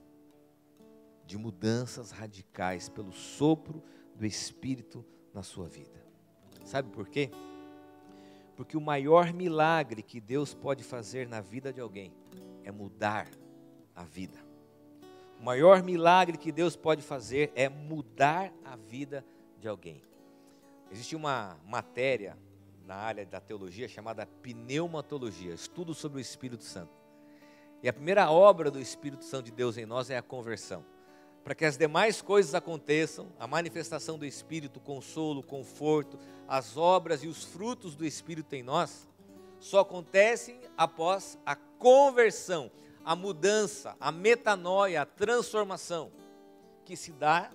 de 1.24 1.38
mudanças 1.38 2.10
radicais 2.10 2.88
pelo 2.88 3.12
sopro 3.12 3.80
do 4.16 4.26
Espírito 4.26 5.04
na 5.32 5.44
sua 5.44 5.68
vida. 5.68 6.04
Sabe 6.64 6.90
por 6.90 7.08
quê? 7.08 7.30
Porque 8.56 8.76
o 8.76 8.80
maior 8.80 9.32
milagre 9.32 10.02
que 10.02 10.20
Deus 10.20 10.52
pode 10.52 10.82
fazer 10.82 11.28
na 11.28 11.40
vida 11.40 11.72
de 11.72 11.80
alguém 11.80 12.12
é 12.64 12.72
mudar 12.72 13.30
a 13.94 14.02
vida. 14.02 14.40
O 15.38 15.44
maior 15.44 15.84
milagre 15.84 16.36
que 16.36 16.50
Deus 16.50 16.74
pode 16.74 17.00
fazer 17.00 17.52
é 17.54 17.68
mudar 17.68 18.52
a 18.64 18.74
vida 18.74 19.24
de 19.62 19.68
alguém. 19.68 20.02
Existe 20.90 21.16
uma 21.16 21.58
matéria 21.64 22.36
na 22.84 22.96
área 22.96 23.24
da 23.24 23.40
teologia 23.40 23.88
chamada 23.88 24.26
pneumatologia, 24.26 25.54
estudo 25.54 25.94
sobre 25.94 26.18
o 26.18 26.20
Espírito 26.20 26.64
Santo. 26.64 26.92
E 27.82 27.88
a 27.88 27.92
primeira 27.92 28.30
obra 28.30 28.70
do 28.70 28.78
Espírito 28.78 29.24
Santo 29.24 29.46
de 29.46 29.52
Deus 29.52 29.78
em 29.78 29.86
nós 29.86 30.10
é 30.10 30.18
a 30.18 30.22
conversão 30.22 30.84
para 31.42 31.54
que 31.54 31.64
as 31.64 31.76
demais 31.76 32.22
coisas 32.22 32.54
aconteçam, 32.54 33.32
a 33.38 33.46
manifestação 33.46 34.18
do 34.18 34.24
Espírito, 34.24 34.76
o 34.76 34.80
consolo, 34.82 35.40
o 35.40 35.46
conforto, 35.46 36.18
as 36.46 36.76
obras 36.76 37.24
e 37.24 37.28
os 37.28 37.44
frutos 37.44 37.96
do 37.96 38.06
Espírito 38.06 38.54
em 38.54 38.62
nós, 38.62 39.08
só 39.58 39.80
acontecem 39.80 40.60
após 40.76 41.38
a 41.44 41.56
conversão, 41.56 42.70
a 43.04 43.16
mudança, 43.16 43.96
a 43.98 44.12
metanoia, 44.12 45.02
a 45.02 45.06
transformação, 45.06 46.12
que 46.84 46.96
se 46.96 47.12
dá 47.12 47.50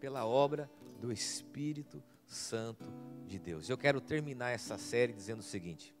pela 0.00 0.26
obra 0.26 0.70
do 0.98 1.12
Espírito 1.12 2.02
Santo 2.26 2.84
de 3.26 3.38
Deus. 3.38 3.68
Eu 3.68 3.78
quero 3.78 4.00
terminar 4.00 4.50
essa 4.50 4.76
série 4.76 5.12
dizendo 5.12 5.40
o 5.40 5.44
seguinte: 5.44 5.94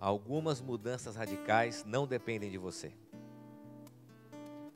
algumas 0.00 0.60
mudanças 0.60 1.16
radicais 1.16 1.84
não 1.84 2.06
dependem 2.06 2.50
de 2.50 2.58
você 2.58 2.94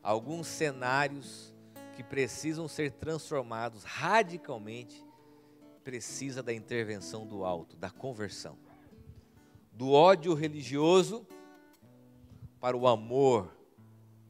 alguns 0.06 0.46
cenários 0.46 1.52
que 1.96 2.02
precisam 2.04 2.68
ser 2.68 2.92
transformados 2.92 3.82
radicalmente, 3.82 5.04
precisa 5.82 6.44
da 6.44 6.52
intervenção 6.54 7.26
do 7.26 7.44
alto, 7.44 7.76
da 7.76 7.90
conversão. 7.90 8.56
Do 9.72 9.90
ódio 9.90 10.32
religioso 10.32 11.26
para 12.60 12.76
o 12.76 12.86
amor 12.86 13.52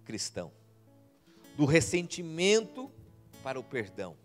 cristão. 0.03 0.51
Do 1.59 1.67
ressentimento 1.67 2.91
para 3.43 3.61
o 3.61 3.65
perdão. 3.65 4.17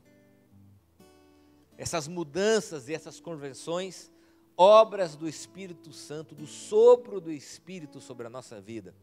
Essas 1.81 2.07
mudanças 2.07 2.89
e 2.89 2.93
essas 2.93 3.19
conversões, 3.19 4.11
obras 4.55 5.15
do 5.15 5.27
Espírito 5.27 5.91
Santo, 5.91 6.35
do 6.35 6.45
sopro 6.45 7.19
do 7.19 7.31
Espírito 7.31 7.99
sobre 7.99 8.27
a 8.27 8.29
nossa 8.29 8.61
vida 8.61 8.93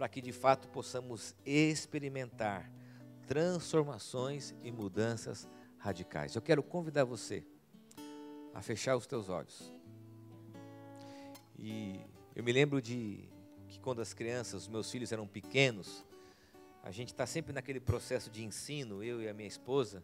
para 0.00 0.08
que 0.08 0.22
de 0.22 0.32
fato 0.32 0.66
possamos 0.68 1.34
experimentar 1.44 2.72
transformações 3.26 4.54
e 4.62 4.72
mudanças 4.72 5.46
radicais. 5.76 6.34
Eu 6.34 6.40
quero 6.40 6.62
convidar 6.62 7.04
você 7.04 7.44
a 8.54 8.62
fechar 8.62 8.96
os 8.96 9.06
teus 9.06 9.28
olhos. 9.28 9.70
E 11.58 12.00
eu 12.34 12.42
me 12.42 12.50
lembro 12.50 12.80
de 12.80 13.28
que 13.68 13.78
quando 13.78 14.00
as 14.00 14.14
crianças, 14.14 14.62
os 14.62 14.68
meus 14.68 14.90
filhos 14.90 15.12
eram 15.12 15.26
pequenos, 15.26 16.02
a 16.82 16.90
gente 16.90 17.08
está 17.08 17.26
sempre 17.26 17.52
naquele 17.52 17.78
processo 17.78 18.30
de 18.30 18.42
ensino, 18.42 19.04
eu 19.04 19.20
e 19.20 19.28
a 19.28 19.34
minha 19.34 19.48
esposa, 19.48 20.02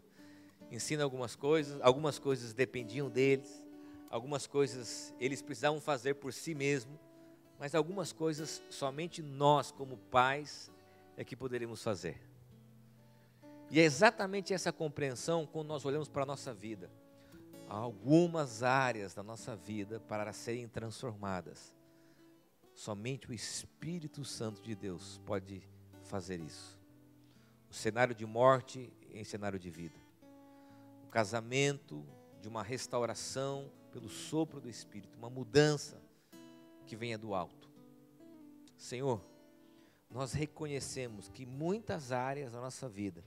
ensina 0.71 1.03
algumas 1.03 1.35
coisas, 1.35 1.79
algumas 1.81 2.19
coisas 2.19 2.53
dependiam 2.53 3.09
deles, 3.09 3.63
algumas 4.09 4.47
coisas 4.47 5.13
eles 5.19 5.41
precisavam 5.41 5.79
fazer 5.79 6.15
por 6.15 6.33
si 6.33 6.53
mesmos, 6.53 6.99
mas 7.59 7.73
algumas 7.73 8.11
coisas 8.11 8.61
somente 8.69 9.21
nós, 9.21 9.71
como 9.71 9.97
pais, 9.97 10.71
é 11.15 11.23
que 11.23 11.35
poderíamos 11.35 11.81
fazer. 11.81 12.21
E 13.69 13.79
é 13.79 13.83
exatamente 13.83 14.53
essa 14.53 14.71
compreensão 14.71 15.45
quando 15.45 15.67
nós 15.67 15.83
olhamos 15.85 16.07
para 16.07 16.23
a 16.23 16.25
nossa 16.25 16.53
vida. 16.53 16.89
Há 17.67 17.75
algumas 17.75 18.63
áreas 18.63 19.13
da 19.13 19.21
nossa 19.21 19.55
vida 19.55 19.99
para 19.99 20.31
serem 20.31 20.67
transformadas. 20.69 21.75
Somente 22.73 23.29
o 23.29 23.33
Espírito 23.33 24.23
Santo 24.23 24.61
de 24.61 24.73
Deus 24.73 25.19
pode 25.25 25.67
fazer 26.03 26.39
isso. 26.39 26.79
O 27.69 27.73
cenário 27.73 28.15
de 28.15 28.25
morte 28.25 28.93
em 29.11 29.23
cenário 29.23 29.59
de 29.59 29.69
vida. 29.69 30.06
Casamento 31.17 32.05
de 32.39 32.47
uma 32.47 32.61
restauração 32.61 33.71
pelo 33.91 34.07
sopro 34.07 34.61
do 34.61 34.69
Espírito, 34.69 35.17
uma 35.17 35.31
mudança 35.31 35.99
que 36.85 36.95
venha 36.95 37.17
do 37.17 37.33
alto. 37.33 37.71
Senhor, 38.77 39.19
nós 40.11 40.33
reconhecemos 40.33 41.27
que 41.27 41.43
muitas 41.43 42.11
áreas 42.11 42.51
da 42.51 42.61
nossa 42.61 42.87
vida 42.87 43.23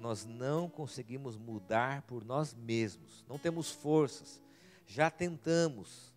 nós 0.00 0.24
não 0.24 0.68
conseguimos 0.68 1.36
mudar 1.36 2.02
por 2.02 2.24
nós 2.24 2.54
mesmos, 2.54 3.24
não 3.28 3.38
temos 3.38 3.70
forças, 3.70 4.42
já 4.84 5.08
tentamos, 5.08 6.12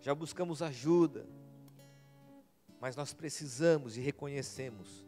já 0.00 0.14
buscamos 0.14 0.62
ajuda, 0.62 1.28
mas 2.80 2.96
nós 2.96 3.12
precisamos 3.12 3.98
e 3.98 4.00
reconhecemos 4.00 5.04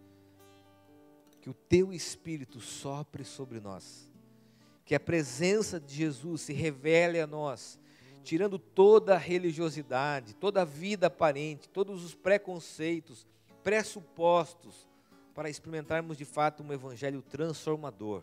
que 1.40 1.48
o 1.48 1.54
Teu 1.54 1.90
Espírito 1.90 2.60
sopre 2.60 3.24
sobre 3.24 3.60
nós, 3.60 4.07
que 4.88 4.94
a 4.96 5.00
presença 5.00 5.78
de 5.78 5.94
Jesus 5.94 6.40
se 6.40 6.52
revele 6.52 7.20
a 7.20 7.26
nós 7.28 7.78
tirando 8.28 8.58
toda 8.58 9.14
a 9.14 9.18
religiosidade, 9.18 10.34
toda 10.34 10.60
a 10.60 10.64
vida 10.64 11.06
aparente, 11.06 11.66
todos 11.66 12.04
os 12.04 12.14
preconceitos, 12.14 13.26
pressupostos, 13.64 14.86
para 15.34 15.48
experimentarmos 15.48 16.18
de 16.18 16.26
fato 16.26 16.62
um 16.62 16.70
evangelho 16.70 17.22
transformador. 17.22 18.22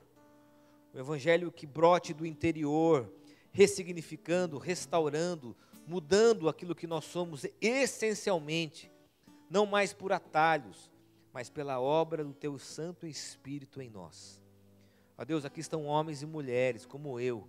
Um 0.94 1.00
evangelho 1.00 1.52
que 1.52 1.66
brote 1.66 2.14
do 2.14 2.24
interior, 2.24 3.12
ressignificando, 3.52 4.60
restaurando, 4.60 5.58
mudando 5.88 6.48
aquilo 6.48 6.76
que 6.76 6.86
nós 6.86 7.06
somos 7.06 7.44
essencialmente, 7.60 8.92
não 9.50 9.66
mais 9.66 9.92
por 9.92 10.14
atalhos, 10.14 10.92
mas 11.34 11.50
pela 11.50 11.80
obra 11.80 12.24
do 12.24 12.32
teu 12.32 12.60
Santo 12.60 13.08
Espírito 13.08 13.82
em 13.82 13.90
nós. 13.90 14.45
Ó 15.18 15.24
Deus, 15.24 15.46
aqui 15.46 15.60
estão 15.60 15.86
homens 15.86 16.22
e 16.22 16.26
mulheres 16.26 16.86
como 16.86 17.20
eu, 17.20 17.48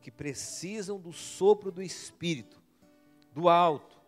que 0.00 0.10
precisam 0.10 0.98
do 0.98 1.12
sopro 1.12 1.70
do 1.70 1.82
Espírito, 1.82 2.62
do 3.32 3.48
alto, 3.48 3.98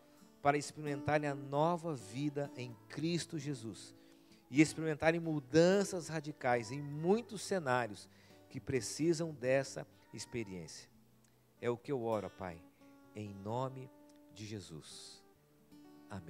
para 0.43 0.57
experimentarem 0.57 1.29
a 1.29 1.35
nova 1.35 1.95
vida 1.95 2.51
em 2.57 2.75
Cristo 2.89 3.39
Jesus 3.39 3.95
e 4.51 4.61
experimentarem 4.61 5.21
mudanças 5.21 6.09
radicais 6.09 6.73
em 6.73 6.83
muitos 6.83 7.43
cenários 7.43 8.09
que 8.49 8.59
precisam 8.59 9.33
dessa 9.33 9.87
experiência. 10.13 10.91
É 11.61 11.71
o 11.71 11.77
que 11.77 11.93
eu 11.93 12.03
oro, 12.03 12.29
Pai, 12.31 12.61
em 13.15 13.33
nome 13.33 13.89
de 14.35 14.45
Jesus. 14.45 15.23
Amém. 16.09 16.29